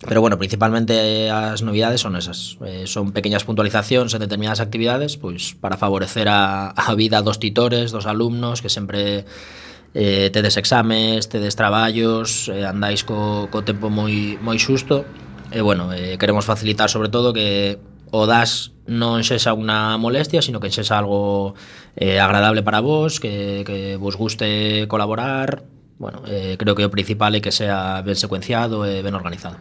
Pero 0.00 0.22
bueno, 0.22 0.38
principalmente 0.38 0.96
eh, 0.96 1.30
as 1.30 1.60
novidades 1.60 2.00
son 2.00 2.16
esas. 2.16 2.56
Eh, 2.64 2.88
son 2.88 3.12
pequeñas 3.12 3.44
puntualizacións 3.44 4.16
en 4.16 4.24
determinadas 4.24 4.64
actividades 4.64 5.20
pois 5.20 5.52
para 5.60 5.76
favorecer 5.76 6.32
a, 6.32 6.72
a 6.72 6.96
vida 6.96 7.20
dos 7.20 7.36
titores, 7.36 7.92
dos 7.92 8.08
alumnos, 8.08 8.64
que 8.64 8.72
sempre 8.72 9.28
eh, 9.92 10.30
tedes 10.32 10.56
exames, 10.56 11.28
tedes 11.28 11.52
traballos, 11.52 12.48
eh, 12.48 12.64
andáis 12.64 13.04
co, 13.04 13.52
co 13.52 13.60
tempo 13.60 13.92
moi, 13.92 14.40
moi 14.40 14.56
xusto. 14.56 15.04
E 15.52 15.60
bueno, 15.60 15.92
eh, 15.92 16.16
queremos 16.16 16.48
facilitar 16.48 16.88
sobre 16.88 17.12
todo 17.12 17.36
que 17.36 17.76
o 18.10 18.26
das 18.26 18.74
non 18.90 19.22
sexa 19.22 19.54
unha 19.54 19.94
molestia, 20.02 20.42
sino 20.42 20.58
que 20.58 20.70
sexa 20.74 20.98
algo 20.98 21.54
eh, 21.94 22.18
agradable 22.18 22.66
para 22.66 22.82
vos, 22.82 23.22
que, 23.22 23.62
que 23.62 23.94
vos 23.94 24.18
guste 24.18 24.86
colaborar. 24.90 25.62
Bueno, 26.00 26.22
eh, 26.26 26.56
creo 26.58 26.74
que 26.74 26.82
o 26.82 26.90
principal 26.90 27.36
é 27.36 27.40
que 27.40 27.54
sea 27.54 28.02
ben 28.02 28.18
secuenciado 28.18 28.82
e 28.82 29.04
ben 29.04 29.14
organizado. 29.14 29.60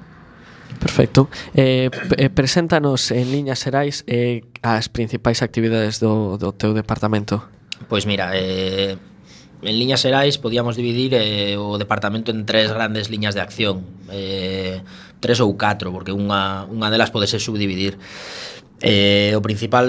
Perfecto. 0.79 1.29
Eh, 1.53 1.89
eh, 2.17 2.29
preséntanos 2.29 3.11
en 3.11 3.29
liñas 3.29 3.61
xerais 3.61 4.07
eh, 4.07 4.47
as 4.61 4.87
principais 4.89 5.41
actividades 5.41 5.99
do, 5.99 6.37
do 6.39 6.55
teu 6.55 6.73
departamento. 6.73 7.43
Pois 7.89 8.05
mira, 8.05 8.31
eh, 8.33 8.97
en 9.61 9.75
liñas 9.75 10.01
xerais 10.01 10.39
podíamos 10.39 10.79
dividir 10.79 11.13
eh, 11.13 11.59
o 11.59 11.75
departamento 11.75 12.31
en 12.31 12.45
tres 12.45 12.71
grandes 12.71 13.09
liñas 13.11 13.35
de 13.35 13.41
acción. 13.41 13.83
Eh, 14.07 14.81
tres 15.19 15.39
ou 15.39 15.55
catro, 15.59 15.91
porque 15.91 16.15
unha, 16.15 16.65
unha 16.71 16.87
delas 16.87 17.11
pode 17.11 17.27
ser 17.27 17.43
subdividir. 17.43 17.99
Eh, 18.79 19.35
o 19.35 19.41
principal 19.43 19.87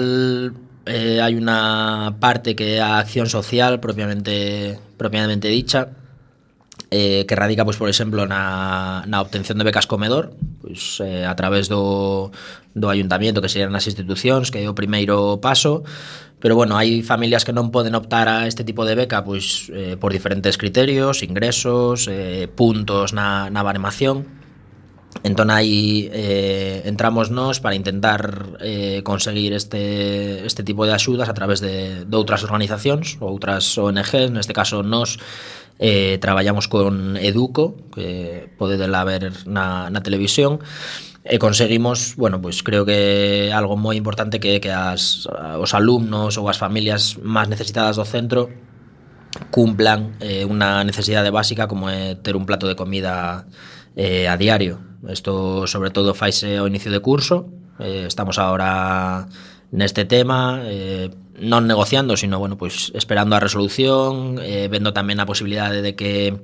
eh, 0.85 1.19
hai 1.21 1.33
unha 1.37 2.11
parte 2.19 2.57
que 2.57 2.77
é 2.77 2.83
a 2.83 2.99
acción 2.99 3.29
social 3.29 3.79
propiamente 3.79 4.75
propiamente 4.97 5.47
dicha 5.47 5.95
eh, 6.91 7.23
que 7.23 7.35
radica, 7.39 7.63
pois, 7.63 7.79
por 7.79 7.87
exemplo, 7.87 8.27
na, 8.27 9.05
na 9.07 9.21
obtención 9.21 9.55
de 9.57 9.63
becas 9.63 9.87
comedor 9.87 10.35
pois, 10.59 10.99
eh, 10.99 11.23
a 11.23 11.33
través 11.39 11.71
do, 11.71 12.35
do 12.75 12.87
ayuntamiento 12.89 13.39
que 13.39 13.47
serían 13.47 13.71
as 13.77 13.87
institucións, 13.87 14.51
que 14.51 14.59
é 14.59 14.67
o 14.67 14.75
primeiro 14.75 15.39
paso 15.39 15.87
pero 16.41 16.57
bueno, 16.57 16.73
hai 16.73 17.05
familias 17.05 17.45
que 17.45 17.53
non 17.53 17.69
poden 17.69 17.93
optar 17.93 18.25
a 18.25 18.49
este 18.49 18.65
tipo 18.65 18.81
de 18.81 18.97
beca 18.97 19.21
pois, 19.21 19.69
eh, 19.69 19.93
por 19.95 20.09
diferentes 20.09 20.57
criterios, 20.57 21.21
ingresos, 21.21 22.09
eh, 22.09 22.49
puntos 22.49 23.13
na, 23.13 23.53
na 23.53 23.61
baremación 23.61 24.40
Entón 25.21 25.53
aí 25.53 26.09
eh, 26.09 26.81
entramos 26.89 27.29
nós 27.29 27.61
para 27.61 27.77
intentar 27.77 28.57
eh, 28.57 29.05
conseguir 29.05 29.53
este, 29.53 30.41
este 30.45 30.65
tipo 30.65 30.89
de 30.89 30.93
axudas 30.97 31.29
a 31.29 31.37
través 31.37 31.61
de, 31.61 32.09
de 32.09 32.15
outras 32.17 32.41
organizacións, 32.41 33.21
outras 33.21 33.77
ONGs, 33.77 34.33
neste 34.33 34.57
caso 34.57 34.81
nós 34.81 35.21
eh, 35.77 36.17
traballamos 36.17 36.65
con 36.65 37.21
Educo, 37.21 37.77
que 37.93 38.49
podedela 38.57 39.05
ver 39.05 39.45
na, 39.45 39.93
na 39.93 40.01
televisión, 40.01 40.57
e 41.21 41.37
conseguimos, 41.37 42.17
bueno, 42.17 42.41
pois 42.41 42.65
creo 42.65 42.81
que 42.81 43.53
algo 43.53 43.77
moi 43.77 43.93
importante 43.93 44.41
que 44.41 44.57
que 44.57 44.73
as 44.73 45.29
os 45.61 45.77
alumnos 45.77 46.41
ou 46.41 46.49
as 46.49 46.57
familias 46.57 47.21
máis 47.21 47.45
necesitadas 47.45 47.93
do 47.93 48.05
centro 48.09 48.49
cumplan 49.53 50.17
eh, 50.17 50.49
unha 50.49 50.81
necesidade 50.81 51.29
básica 51.29 51.69
como 51.69 51.93
é 51.93 52.17
ter 52.17 52.33
un 52.33 52.49
plato 52.49 52.65
de 52.65 52.73
comida 52.73 53.45
eh, 53.93 54.25
a 54.25 54.33
diario. 54.33 54.90
Isto 55.09 55.65
sobre 55.65 55.89
todo 55.89 56.13
faise 56.13 56.61
ao 56.61 56.69
inicio 56.69 56.91
de 56.91 57.01
curso. 57.01 57.49
Eh, 57.79 58.05
estamos 58.05 58.37
agora 58.37 59.25
neste 59.71 60.05
tema, 60.05 60.61
eh, 60.67 61.09
non 61.41 61.65
negociando, 61.65 62.13
sino 62.19 62.37
bueno, 62.37 62.59
pois 62.59 62.91
esperando 62.93 63.33
a 63.33 63.41
resolución, 63.41 64.37
eh, 64.43 64.69
vendo 64.69 64.93
tamén 64.93 65.17
a 65.17 65.25
posibilidade 65.25 65.81
de 65.81 65.97
que 65.97 66.37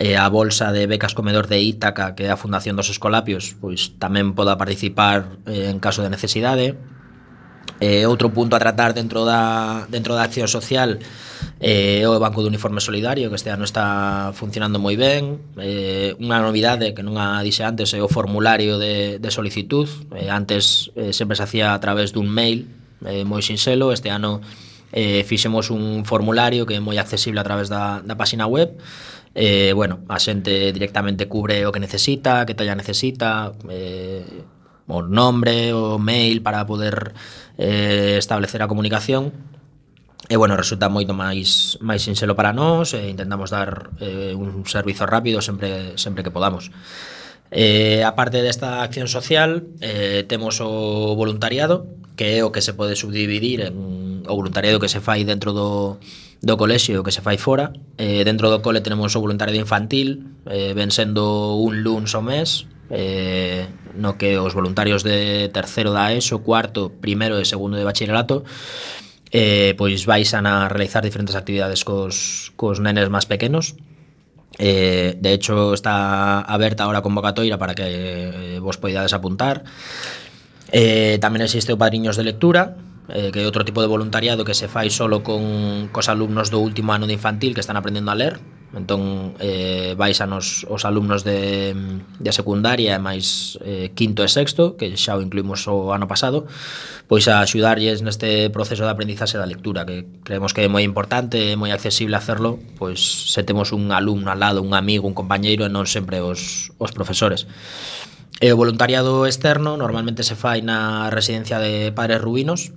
eh, 0.00 0.16
a 0.18 0.26
bolsa 0.26 0.72
de 0.74 0.90
becas 0.90 1.14
comedor 1.14 1.46
de 1.46 1.62
Ítaca, 1.62 2.18
que 2.18 2.26
é 2.26 2.30
a 2.34 2.40
Fundación 2.40 2.74
dos 2.74 2.90
Escolapios, 2.90 3.54
pois 3.62 3.94
tamén 4.00 4.34
poda 4.34 4.58
participar 4.58 5.38
eh, 5.46 5.70
en 5.70 5.78
caso 5.78 6.02
de 6.02 6.10
necesidade. 6.10 6.74
Eh, 7.84 8.08
outro 8.08 8.32
punto 8.32 8.56
a 8.56 8.62
tratar 8.64 8.96
dentro 8.96 9.28
da, 9.28 9.84
dentro 9.92 10.16
da 10.16 10.24
acción 10.24 10.48
social 10.48 10.96
é 11.60 12.00
eh, 12.00 12.08
o 12.08 12.16
Banco 12.16 12.40
de 12.40 12.48
Uniforme 12.48 12.80
Solidario, 12.80 13.28
que 13.28 13.36
este 13.36 13.52
ano 13.52 13.68
está 13.68 14.32
funcionando 14.32 14.80
moi 14.80 14.96
ben. 14.96 15.36
Eh, 15.60 16.16
unha 16.16 16.40
novidade 16.40 16.96
que 16.96 17.04
non 17.04 17.20
a 17.20 17.44
dixe 17.44 17.60
antes 17.60 17.92
é 17.92 18.00
o 18.00 18.08
formulario 18.08 18.80
de, 18.80 19.20
de 19.20 19.28
solicitud. 19.28 19.84
Eh, 20.16 20.32
antes 20.32 20.96
eh, 20.96 21.12
sempre 21.12 21.36
se 21.36 21.44
hacía 21.44 21.76
a 21.76 21.80
través 21.84 22.16
dun 22.16 22.32
mail 22.32 22.72
eh, 23.04 23.28
moi 23.28 23.44
sinxelo. 23.44 23.92
Este 23.92 24.08
ano 24.08 24.40
eh, 24.88 25.20
fixemos 25.28 25.68
un 25.68 26.08
formulario 26.08 26.64
que 26.64 26.76
é 26.76 26.80
moi 26.80 26.96
accesible 26.96 27.36
a 27.36 27.44
través 27.44 27.68
da, 27.68 28.00
da 28.00 28.16
página 28.16 28.48
web 28.48 28.80
eh, 29.34 29.72
bueno, 29.74 30.00
a 30.08 30.18
xente 30.22 30.72
directamente 30.72 31.26
cubre 31.26 31.66
o 31.66 31.72
que 31.74 31.82
necesita, 31.82 32.46
que 32.46 32.54
talla 32.54 32.78
necesita, 32.78 33.52
eh, 33.68 34.22
o 34.86 35.02
nombre 35.02 35.72
o 35.72 35.98
mail 35.98 36.42
para 36.42 36.66
poder 36.66 37.14
eh, 37.58 38.16
establecer 38.18 38.62
a 38.62 38.68
comunicación 38.68 39.32
E 40.24 40.40
bueno, 40.40 40.56
resulta 40.56 40.88
moito 40.88 41.12
máis 41.12 41.76
máis 41.84 42.00
sinxelo 42.00 42.32
para 42.32 42.56
nós 42.56 42.96
e 42.96 43.12
intentamos 43.12 43.52
dar 43.52 43.92
eh, 44.00 44.32
un 44.32 44.64
servizo 44.64 45.04
rápido 45.04 45.44
sempre 45.44 46.00
sempre 46.00 46.24
que 46.24 46.32
podamos. 46.32 46.72
Eh, 47.52 48.00
a 48.00 48.16
parte 48.16 48.40
desta 48.40 48.80
acción 48.80 49.04
social, 49.04 49.68
eh, 49.84 50.24
temos 50.24 50.64
o 50.64 51.12
voluntariado, 51.12 51.84
que 52.16 52.40
é 52.40 52.44
o 52.44 52.56
que 52.56 52.64
se 52.64 52.72
pode 52.72 52.96
subdividir 52.96 53.68
en 53.68 54.24
o 54.24 54.32
voluntariado 54.32 54.80
que 54.80 54.88
se 54.88 55.04
fai 55.04 55.28
dentro 55.28 55.52
do, 55.52 56.00
do 56.40 56.56
colexio 56.56 57.04
que 57.04 57.12
se 57.12 57.20
fai 57.20 57.36
fora. 57.36 57.76
Eh, 58.00 58.24
dentro 58.24 58.48
do 58.48 58.64
cole 58.64 58.80
tenemos 58.80 59.12
o 59.12 59.20
voluntariado 59.20 59.60
infantil, 59.60 60.40
eh, 60.48 60.72
ven 60.72 60.88
sendo 60.88 61.60
un 61.60 61.84
luns 61.84 62.16
ao 62.16 62.24
mes, 62.24 62.64
eh, 62.90 63.68
no 63.94 64.18
que 64.18 64.36
os 64.38 64.52
voluntarios 64.52 65.04
de 65.04 65.48
terceiro 65.52 65.92
da 65.92 66.12
ESO, 66.12 66.42
cuarto, 66.42 66.92
primeiro 66.92 67.40
e 67.40 67.44
segundo 67.44 67.76
de 67.76 67.84
bacharelato 67.86 68.44
eh, 69.34 69.74
pois 69.76 70.06
vais 70.06 70.30
a 70.32 70.68
realizar 70.70 71.02
diferentes 71.02 71.34
actividades 71.34 71.82
cos, 71.82 72.54
cos 72.54 72.78
nenes 72.78 73.10
máis 73.10 73.26
pequenos. 73.26 73.74
Eh, 74.62 75.18
de 75.18 75.30
hecho 75.34 75.74
está 75.74 76.38
aberta 76.46 76.86
ahora 76.86 77.02
a 77.02 77.06
convocatoria 77.06 77.58
para 77.58 77.74
que 77.74 77.82
eh, 77.82 78.58
vos 78.62 78.78
poidades 78.78 79.10
apuntar. 79.10 79.66
Eh, 80.70 81.18
tamén 81.18 81.42
existe 81.42 81.74
o 81.74 81.80
padriños 81.80 82.14
de 82.14 82.22
lectura 82.22 82.78
eh, 83.10 83.34
que 83.34 83.42
é 83.42 83.46
outro 83.50 83.66
tipo 83.66 83.82
de 83.82 83.90
voluntariado 83.90 84.46
que 84.46 84.54
se 84.54 84.70
fai 84.70 84.86
solo 84.94 85.26
con 85.26 85.90
cos 85.90 86.06
alumnos 86.06 86.54
do 86.54 86.62
último 86.62 86.94
ano 86.94 87.10
de 87.10 87.18
infantil 87.18 87.58
que 87.58 87.62
están 87.66 87.74
aprendendo 87.74 88.14
a 88.14 88.16
ler. 88.16 88.38
Entón, 88.74 89.34
eh, 89.38 89.94
vais 89.94 90.18
a 90.18 90.26
nos, 90.26 90.66
os 90.66 90.82
alumnos 90.82 91.22
de, 91.22 91.70
de 92.18 92.30
secundaria, 92.34 92.98
máis 92.98 93.54
eh, 93.62 93.94
quinto 93.94 94.26
e 94.26 94.28
sexto, 94.28 94.74
que 94.74 94.98
xa 94.98 95.14
o 95.14 95.22
incluímos 95.22 95.62
o 95.70 95.94
ano 95.94 96.10
pasado, 96.10 96.50
pois 97.06 97.30
a 97.30 97.38
axudarlles 97.38 98.02
neste 98.02 98.50
proceso 98.50 98.82
de 98.82 98.90
aprendizaxe 98.90 99.38
da 99.38 99.46
lectura, 99.46 99.86
que 99.86 100.02
creemos 100.26 100.50
que 100.50 100.66
é 100.66 100.68
moi 100.68 100.82
importante, 100.82 101.54
é 101.54 101.54
moi 101.54 101.70
accesible 101.70 102.18
hacerlo, 102.18 102.58
pois 102.74 103.30
se 103.30 103.46
temos 103.46 103.70
un 103.70 103.94
alumno 103.94 104.34
al 104.34 104.42
lado, 104.42 104.58
un 104.58 104.74
amigo, 104.74 105.06
un 105.06 105.14
compañeiro, 105.14 105.62
e 105.62 105.70
non 105.70 105.86
sempre 105.86 106.18
os, 106.18 106.74
os 106.82 106.90
profesores. 106.90 107.46
E 108.42 108.50
o 108.50 108.58
voluntariado 108.58 109.30
externo 109.30 109.78
normalmente 109.78 110.26
se 110.26 110.34
fai 110.34 110.58
na 110.58 111.06
residencia 111.14 111.62
de 111.62 111.94
Padres 111.94 112.18
Rubinos, 112.18 112.74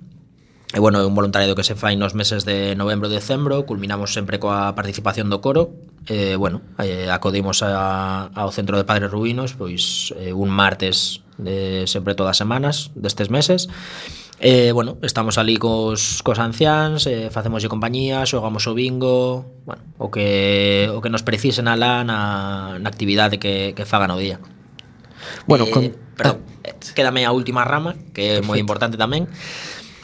E 0.68 0.80
bueno, 0.80 1.00
é 1.00 1.06
un 1.08 1.16
voluntariado 1.16 1.56
que 1.56 1.64
se 1.64 1.72
fai 1.72 1.96
nos 1.96 2.12
meses 2.12 2.44
de 2.44 2.76
novembro 2.76 3.08
e 3.08 3.16
decembro, 3.16 3.64
culminamos 3.64 4.12
sempre 4.12 4.36
coa 4.36 4.76
participación 4.76 5.32
do 5.32 5.40
coro. 5.40 5.72
Eh, 6.04 6.36
bueno, 6.36 6.60
eh, 6.76 7.08
acodimos 7.08 7.64
a, 7.64 8.28
ao 8.36 8.52
Centro 8.52 8.76
de 8.76 8.84
Padres 8.84 9.08
Rubinos 9.08 9.56
pois 9.56 10.12
eh, 10.20 10.36
un 10.36 10.52
martes 10.52 11.24
de 11.40 11.88
sempre 11.88 12.12
todas 12.12 12.36
as 12.36 12.40
semanas 12.44 12.92
destes 12.92 13.32
meses. 13.32 13.72
Eh, 14.44 14.70
bueno, 14.76 15.00
estamos 15.00 15.40
ali 15.40 15.56
cos, 15.56 16.20
cos 16.20 16.38
anciáns, 16.38 17.08
eh, 17.08 17.32
facemos 17.32 17.64
de 17.64 17.72
compañía, 17.72 18.28
xogamos 18.28 18.68
o 18.68 18.76
bingo, 18.76 19.48
bueno, 19.64 19.82
o 19.96 20.12
que, 20.12 20.92
o 20.92 21.00
que 21.00 21.08
nos 21.08 21.24
precisen 21.24 21.66
alá 21.66 22.04
na, 22.04 22.76
na 22.76 22.88
actividade 22.92 23.40
que, 23.40 23.72
que 23.72 23.88
fagan 23.88 24.12
o 24.12 24.20
día. 24.20 24.38
Bueno, 25.48 25.64
eh, 25.64 25.70
con... 25.72 25.82
perdón, 26.14 26.44
ah. 26.44 26.76
quédame 26.94 27.26
a 27.26 27.32
última 27.32 27.64
rama, 27.64 27.96
que 28.14 28.38
é 28.38 28.42
moi 28.44 28.60
importante 28.62 28.94
tamén 28.94 29.26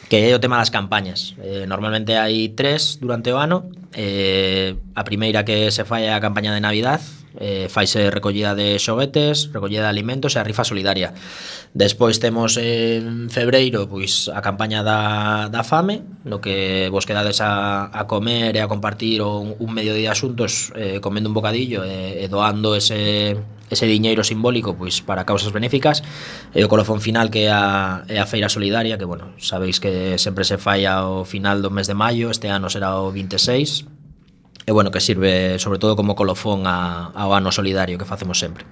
que 0.09 0.29
é 0.29 0.35
o 0.35 0.39
tema 0.39 0.57
das 0.61 0.69
campañas. 0.69 1.33
Eh, 1.41 1.65
normalmente 1.65 2.17
hai 2.17 2.53
tres 2.53 3.01
durante 3.01 3.33
o 3.33 3.41
ano. 3.41 3.69
Eh, 3.97 4.77
a 4.93 5.03
primeira 5.03 5.41
que 5.41 5.71
se 5.73 5.83
fai 5.87 6.05
é 6.05 6.13
a 6.13 6.21
campaña 6.21 6.53
de 6.53 6.61
Navidad, 6.61 7.01
eh, 7.39 7.67
faise 7.69 8.11
recollida 8.11 8.55
de 8.55 8.79
xoguetes, 8.79 9.51
recollida 9.51 9.83
de 9.83 9.89
alimentos 9.89 10.35
e 10.35 10.39
a 10.39 10.45
rifa 10.45 10.63
solidaria. 10.63 11.13
Despois 11.73 12.19
temos 12.19 12.55
en 12.61 13.27
febreiro 13.33 13.89
pois 13.89 14.29
a 14.29 14.39
campaña 14.45 14.83
da, 14.85 15.49
da 15.49 15.63
fame, 15.65 16.05
no 16.23 16.39
que 16.39 16.87
vos 16.93 17.05
quedades 17.09 17.41
a, 17.41 17.89
a 17.91 18.07
comer 18.07 18.55
e 18.55 18.61
a 18.61 18.69
compartir 18.69 19.25
un, 19.25 19.57
un 19.57 19.69
medio 19.73 19.97
de 19.97 20.07
asuntos 20.07 20.71
eh, 20.77 21.01
comendo 21.01 21.27
un 21.29 21.35
bocadillo 21.35 21.83
e, 21.83 22.23
e 22.23 22.25
doando 22.29 22.75
ese 22.77 23.35
ese 23.69 23.85
diñeiro 23.85 24.23
simbólico 24.23 24.77
pois 24.77 25.01
para 25.01 25.25
causas 25.25 25.51
benéficas 25.51 26.03
e 26.53 26.61
o 26.61 26.69
colofón 26.69 27.01
final 27.01 27.33
que 27.33 27.49
é 27.49 27.53
a, 27.53 28.05
é 28.05 28.21
a 28.21 28.29
Feira 28.29 28.49
Solidaria 28.49 28.97
que 28.97 29.05
bueno, 29.05 29.33
sabéis 29.41 29.81
que 29.81 30.17
sempre 30.21 30.45
se 30.45 30.57
fai 30.57 30.85
ao 30.85 31.25
final 31.25 31.61
do 31.65 31.73
mes 31.73 31.89
de 31.89 31.97
maio 31.97 32.29
este 32.29 32.49
ano 32.49 32.69
será 32.69 33.01
o 33.01 33.09
26 33.09 33.95
e 34.65 34.71
bueno, 34.71 34.89
que 34.89 34.99
sirve 34.99 35.59
sobre 35.59 35.79
todo 35.79 35.95
como 35.95 36.15
colofón 36.15 36.65
a, 36.65 37.13
ao 37.13 37.37
ano 37.37 37.53
solidario 37.53 37.97
que 38.01 38.05
facemos 38.05 38.41
sempre. 38.41 38.65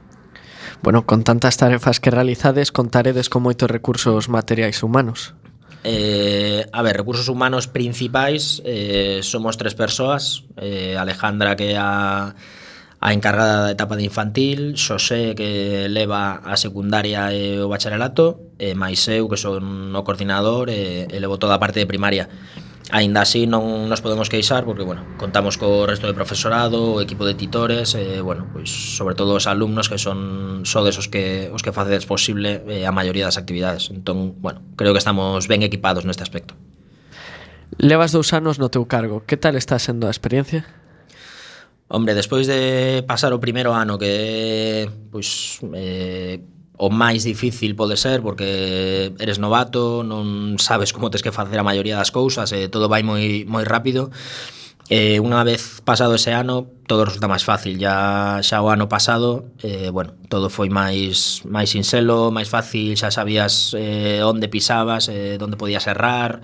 Bueno, 0.81 1.05
con 1.05 1.23
tantas 1.23 1.55
tarefas 1.55 2.01
que 2.01 2.11
realizades 2.11 2.73
contaredes 2.73 3.29
con 3.29 3.45
moitos 3.45 3.69
recursos 3.69 4.27
materiais 4.27 4.81
humanos. 4.81 5.37
Eh, 5.85 6.65
a 6.71 6.81
ver, 6.81 6.97
recursos 6.97 7.29
humanos 7.29 7.67
principais 7.67 8.63
eh, 8.65 9.19
somos 9.21 9.59
tres 9.59 9.75
persoas 9.75 10.47
eh, 10.55 10.95
Alejandra 10.95 11.55
que 11.55 11.75
é 11.75 11.77
a 11.77 12.33
a 13.03 13.11
encargada 13.11 13.67
da 13.67 13.71
etapa 13.75 13.99
de 13.99 14.07
infantil, 14.07 14.79
Xosé 14.79 15.35
que 15.35 15.91
leva 15.91 16.39
a 16.39 16.55
secundaria 16.55 17.35
e 17.35 17.59
o 17.59 17.67
bacharelato, 17.67 18.55
e 18.55 18.79
máis 18.79 19.03
eu 19.11 19.27
que 19.27 19.35
son 19.35 19.91
o 19.91 20.01
coordinador 20.07 20.71
e, 20.71 21.11
e 21.11 21.17
levo 21.19 21.35
toda 21.35 21.59
a 21.59 21.59
parte 21.59 21.83
de 21.83 21.89
primaria. 21.89 22.31
Ainda 22.95 23.27
así 23.27 23.43
non 23.43 23.91
nos 23.91 23.99
podemos 23.99 24.31
queixar 24.31 24.63
porque, 24.63 24.87
bueno, 24.87 25.03
contamos 25.19 25.59
co 25.59 25.83
resto 25.83 26.07
de 26.07 26.15
profesorado, 26.15 26.95
o 26.95 27.03
equipo 27.03 27.27
de 27.27 27.35
titores 27.35 27.91
e, 27.91 28.23
bueno, 28.23 28.47
pois, 28.55 28.71
sobre 28.71 29.19
todo 29.19 29.35
os 29.35 29.51
alumnos 29.51 29.91
que 29.91 29.99
son 29.99 30.63
sodes 30.63 30.95
os 30.95 31.11
que, 31.11 31.51
os 31.51 31.59
que 31.59 31.75
facedes 31.75 32.07
posible 32.07 32.63
eh, 32.71 32.87
a 32.87 32.95
maioría 32.95 33.27
das 33.27 33.35
actividades. 33.35 33.91
Entón, 33.91 34.39
bueno, 34.39 34.63
creo 34.79 34.95
que 34.95 35.03
estamos 35.03 35.51
ben 35.51 35.59
equipados 35.59 36.07
neste 36.07 36.23
aspecto. 36.23 36.55
Levas 37.75 38.15
dous 38.15 38.31
anos 38.31 38.63
no 38.63 38.71
teu 38.71 38.87
cargo. 38.87 39.27
Que 39.27 39.35
tal 39.35 39.59
está 39.59 39.75
sendo 39.75 40.07
a 40.07 40.13
experiencia? 40.15 40.63
Hombre, 41.93 42.15
despois 42.15 42.47
de 42.47 43.05
pasar 43.05 43.37
o 43.37 43.39
primeiro 43.39 43.69
ano 43.69 44.01
que 44.01 44.89
pois 45.13 45.61
eh, 45.77 46.41
o 46.73 46.89
máis 46.89 47.21
difícil 47.21 47.77
pode 47.77 48.01
ser 48.01 48.25
porque 48.25 49.13
eres 49.21 49.37
novato, 49.37 50.01
non 50.01 50.57
sabes 50.57 50.89
como 50.89 51.13
tes 51.13 51.21
que 51.21 51.29
facer 51.29 51.53
a 51.61 51.61
maioría 51.61 52.01
das 52.01 52.09
cousas, 52.09 52.49
e 52.49 52.65
eh, 52.65 52.67
todo 52.67 52.89
vai 52.89 53.05
moi 53.05 53.45
moi 53.45 53.61
rápido. 53.61 54.09
Eh, 54.89 55.21
unha 55.21 55.45
vez 55.45 55.85
pasado 55.85 56.17
ese 56.17 56.33
ano, 56.33 56.65
todo 56.89 57.05
resulta 57.05 57.29
máis 57.29 57.45
fácil. 57.45 57.77
Ya 57.77 58.41
xa 58.41 58.65
o 58.65 58.73
ano 58.73 58.89
pasado, 58.89 59.53
eh, 59.61 59.93
bueno, 59.93 60.17
todo 60.33 60.49
foi 60.49 60.73
máis 60.73 61.45
máis 61.45 61.77
sinxelo, 61.77 62.33
máis 62.33 62.49
fácil, 62.49 62.97
xa 62.97 63.13
sabías 63.13 63.77
eh, 63.77 64.25
onde 64.25 64.49
pisabas, 64.49 65.13
eh, 65.13 65.37
onde 65.37 65.61
podías 65.61 65.85
errar, 65.85 66.41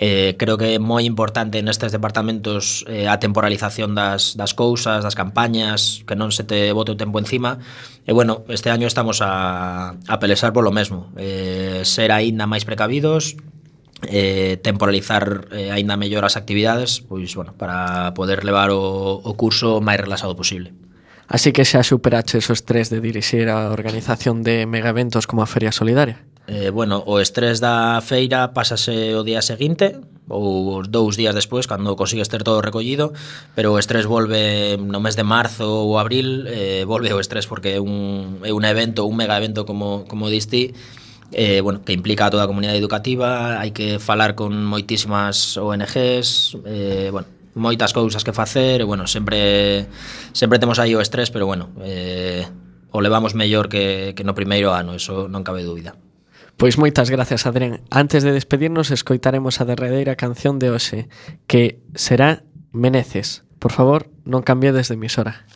Eh, 0.00 0.34
creo 0.40 0.56
que 0.56 0.72
é 0.72 0.78
moi 0.80 1.04
importante 1.04 1.60
nestes 1.60 1.92
departamentos 1.92 2.88
eh, 2.88 3.04
a 3.04 3.20
temporalización 3.20 3.92
das, 3.92 4.32
das 4.32 4.56
cousas, 4.56 5.04
das 5.04 5.12
campañas, 5.12 6.00
que 6.08 6.16
non 6.16 6.32
se 6.32 6.40
te 6.40 6.72
bote 6.72 6.96
o 6.96 6.96
tempo 6.96 7.20
encima. 7.20 7.60
E 8.08 8.16
bueno, 8.16 8.48
este 8.48 8.72
año 8.72 8.88
estamos 8.88 9.20
a, 9.20 10.00
a 10.08 10.16
pelesar 10.16 10.56
polo 10.56 10.72
mesmo. 10.72 11.12
Eh, 11.20 11.84
ser 11.84 12.16
aínda 12.16 12.48
máis 12.48 12.64
precavidos, 12.64 13.36
eh, 14.08 14.56
temporalizar 14.64 15.52
eh, 15.52 15.68
aínda 15.68 16.00
mellor 16.00 16.24
as 16.24 16.40
actividades, 16.40 17.04
pois 17.04 17.36
bueno, 17.36 17.52
para 17.60 18.16
poder 18.16 18.40
levar 18.48 18.72
o, 18.72 19.20
o 19.20 19.30
curso 19.36 19.84
máis 19.84 20.00
relaxado 20.00 20.32
posible. 20.32 20.72
Así 21.28 21.52
que 21.52 21.68
xa 21.68 21.84
superaches 21.84 22.48
esos 22.48 22.64
tres 22.64 22.88
de 22.88 23.04
dirixir 23.04 23.52
a 23.52 23.68
organización 23.68 24.40
de 24.48 24.64
megaeventos 24.64 25.28
como 25.28 25.44
a 25.44 25.46
Feria 25.46 25.76
Solidaria. 25.76 26.24
Eh, 26.50 26.70
bueno, 26.74 26.98
o 27.06 27.22
estrés 27.22 27.62
da 27.62 28.02
feira 28.02 28.50
pásase 28.50 29.14
o 29.14 29.22
día 29.22 29.38
seguinte 29.38 30.02
ou 30.26 30.82
os 30.82 30.90
dous 30.90 31.14
días 31.14 31.30
despois 31.30 31.70
cando 31.70 31.94
consigues 31.94 32.26
ter 32.26 32.42
todo 32.42 32.58
recollido, 32.58 33.14
pero 33.54 33.70
o 33.70 33.78
estrés 33.78 34.02
volve 34.02 34.74
no 34.74 34.98
mes 34.98 35.14
de 35.14 35.22
marzo 35.22 35.86
ou 35.86 36.02
abril, 36.02 36.50
eh, 36.50 36.82
volve 36.82 37.14
o 37.14 37.22
estrés 37.22 37.46
porque 37.46 37.78
é 37.78 37.80
un, 37.80 38.42
é 38.42 38.50
un 38.50 38.66
evento, 38.66 39.06
un 39.06 39.14
mega 39.14 39.38
evento 39.38 39.62
como, 39.62 40.02
como 40.10 40.26
diste, 40.26 40.74
eh, 41.30 41.62
bueno, 41.62 41.86
que 41.86 41.94
implica 41.94 42.26
a 42.26 42.34
toda 42.34 42.42
a 42.42 42.50
comunidade 42.50 42.82
educativa, 42.82 43.62
hai 43.62 43.70
que 43.70 44.02
falar 44.02 44.34
con 44.34 44.50
moitísimas 44.66 45.54
ONGs, 45.54 46.58
eh, 46.66 47.14
bueno, 47.14 47.30
moitas 47.54 47.94
cousas 47.94 48.26
que 48.26 48.34
facer, 48.34 48.82
e 48.82 48.86
bueno, 48.90 49.06
sempre 49.06 49.86
sempre 50.34 50.58
temos 50.58 50.82
aí 50.82 50.98
o 50.98 51.02
estrés, 51.02 51.30
pero 51.30 51.46
bueno, 51.46 51.70
eh, 51.86 52.42
o 52.90 52.98
levamos 52.98 53.38
mellor 53.38 53.70
que, 53.70 54.18
que 54.18 54.26
no 54.26 54.34
primeiro 54.34 54.74
ano, 54.74 54.98
eso 54.98 55.30
non 55.30 55.46
cabe 55.46 55.62
dúbida. 55.62 56.09
Pois 56.60 56.76
moitas 56.76 57.08
gracias, 57.08 57.48
Adrián. 57.48 57.80
Antes 57.88 58.20
de 58.20 58.36
despedirnos, 58.36 58.92
escoitaremos 58.92 59.62
a 59.62 59.64
derradeira 59.64 60.12
canción 60.12 60.60
de 60.60 60.68
hoxe, 60.68 61.08
que 61.48 61.80
será 61.96 62.44
Meneces. 62.76 63.48
Por 63.56 63.72
favor, 63.72 64.12
non 64.28 64.44
cambiades 64.44 64.92
de 64.92 65.00
emisora. 65.00 65.48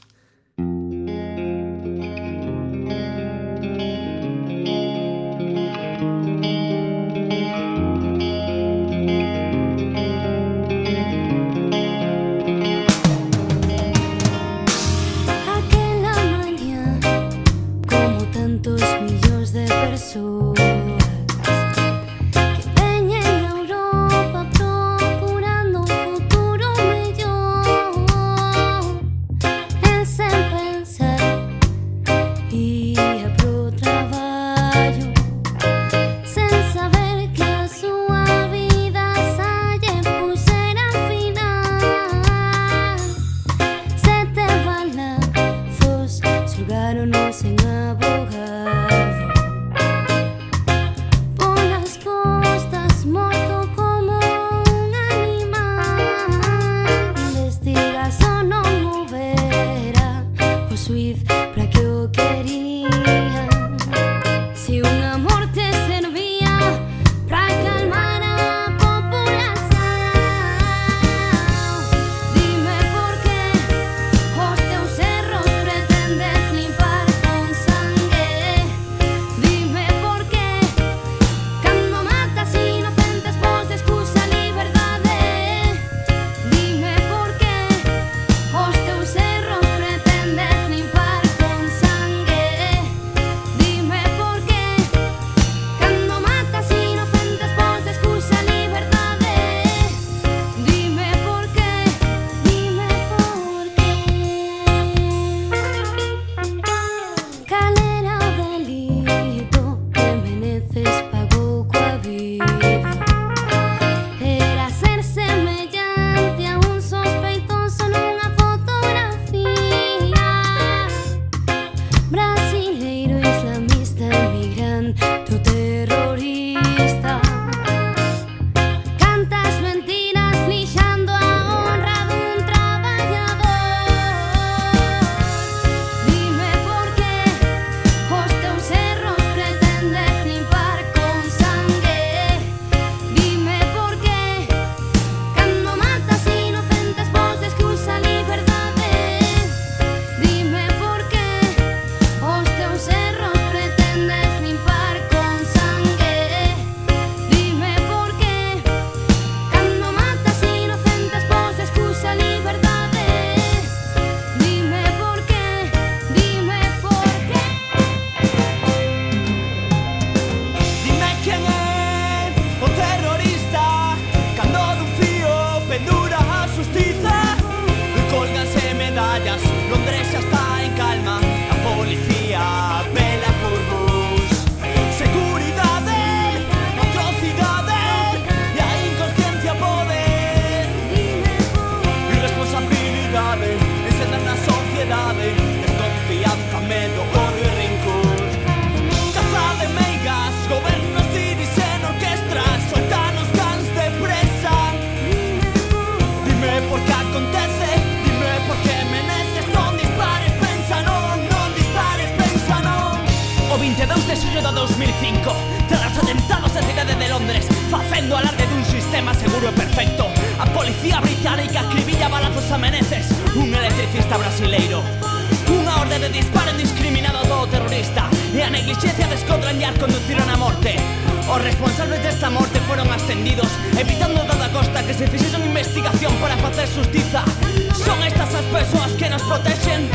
que 238.97 239.11
nos 239.11 239.23
protexen 239.23 239.91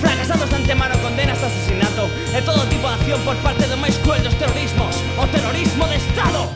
Fracasados 0.00 0.48
de 0.48 0.56
antemano 0.56 0.96
condenas 1.02 1.42
a 1.42 1.46
asesinato 1.46 2.08
E 2.32 2.40
todo 2.40 2.64
tipo 2.72 2.88
de 2.88 2.94
acción 2.94 3.20
por 3.26 3.36
parte 3.44 3.68
do 3.68 3.76
máis 3.76 3.96
cruel 4.00 4.24
dos 4.24 4.36
terrorismos 4.40 4.94
O 5.20 5.24
terrorismo 5.28 5.84
de 5.88 5.96
Estado 6.00 6.48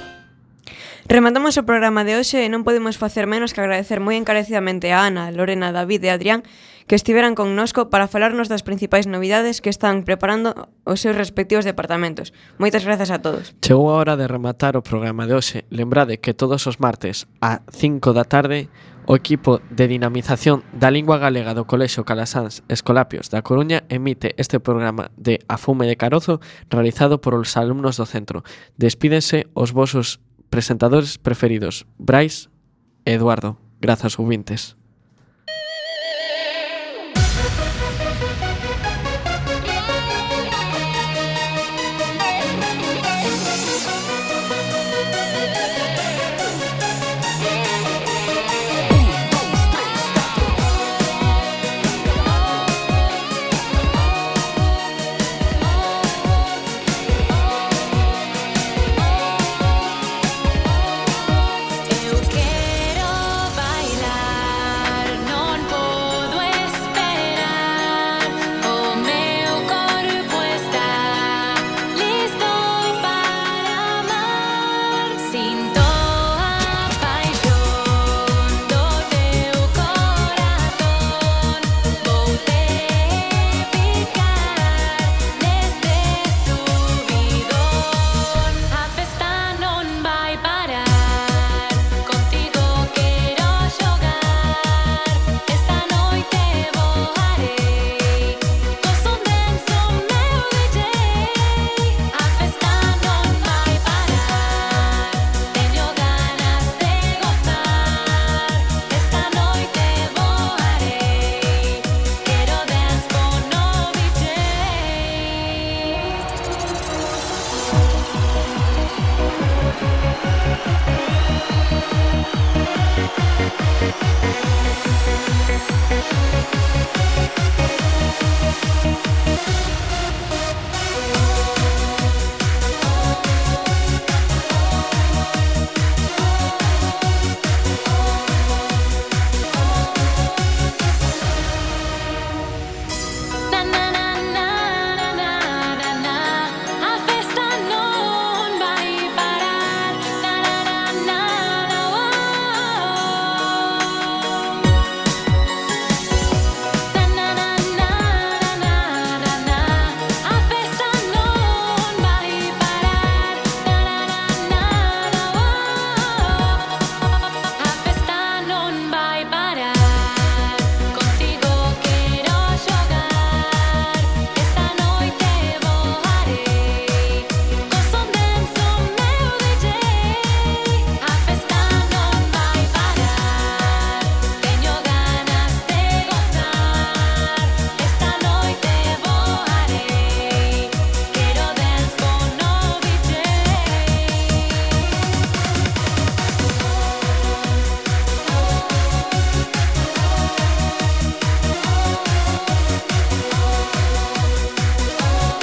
Rematamos 1.13 1.61
o 1.61 1.67
programa 1.69 2.09
de 2.09 2.17
hoxe 2.17 2.41
e 2.41 2.49
non 2.49 2.65
podemos 2.65 2.97
facer 2.97 3.29
menos 3.29 3.53
que 3.53 3.61
agradecer 3.61 4.01
moi 4.01 4.17
encarecidamente 4.17 4.89
a 4.97 5.05
Ana, 5.05 5.29
Lorena, 5.29 5.69
David 5.69 6.09
e 6.09 6.11
Adrián 6.15 6.41
que 6.89 6.97
estiveran 6.97 7.37
connosco 7.37 7.91
para 7.93 8.09
falarnos 8.09 8.49
das 8.49 8.65
principais 8.65 9.05
novidades 9.05 9.61
que 9.61 9.69
están 9.69 10.09
preparando 10.09 10.73
os 10.89 11.05
seus 11.05 11.13
respectivos 11.13 11.69
departamentos. 11.69 12.33
Moitas 12.57 12.89
grazas 12.89 13.13
a 13.13 13.21
todos. 13.21 13.53
Chegou 13.61 13.93
a 13.93 14.01
hora 14.01 14.17
de 14.17 14.25
rematar 14.25 14.75
o 14.79 14.83
programa 14.83 15.29
de 15.29 15.37
hoxe. 15.37 15.69
Lembrade 15.69 16.17
que 16.19 16.33
todos 16.33 16.65
os 16.65 16.81
martes 16.81 17.29
a 17.45 17.61
5 17.69 18.17
da 18.17 18.25
tarde 18.25 18.73
O 19.05 19.17
equipo 19.17 19.59
de 19.71 19.91
dinamización 19.91 20.63
da 20.71 20.87
lingua 20.87 21.19
galega 21.19 21.59
do 21.59 21.67
Colexo 21.67 22.07
Calasáns 22.07 22.63
Escolapios 22.71 23.27
da 23.35 23.43
Coruña 23.43 23.83
emite 23.91 24.31
este 24.39 24.63
programa 24.63 25.11
de 25.19 25.43
Afume 25.51 25.91
de 25.91 25.99
Carozo 25.99 26.39
realizado 26.71 27.19
por 27.19 27.35
os 27.35 27.59
alumnos 27.59 27.99
do 27.99 28.07
centro. 28.07 28.47
Despídense 28.79 29.51
os 29.59 29.75
vosos 29.75 30.23
presentadores 30.55 31.19
preferidos, 31.19 31.83
Brais 31.99 32.47
e 33.03 33.19
Eduardo. 33.19 33.59
Grazas, 33.83 34.15
ouvintes. 34.23 34.79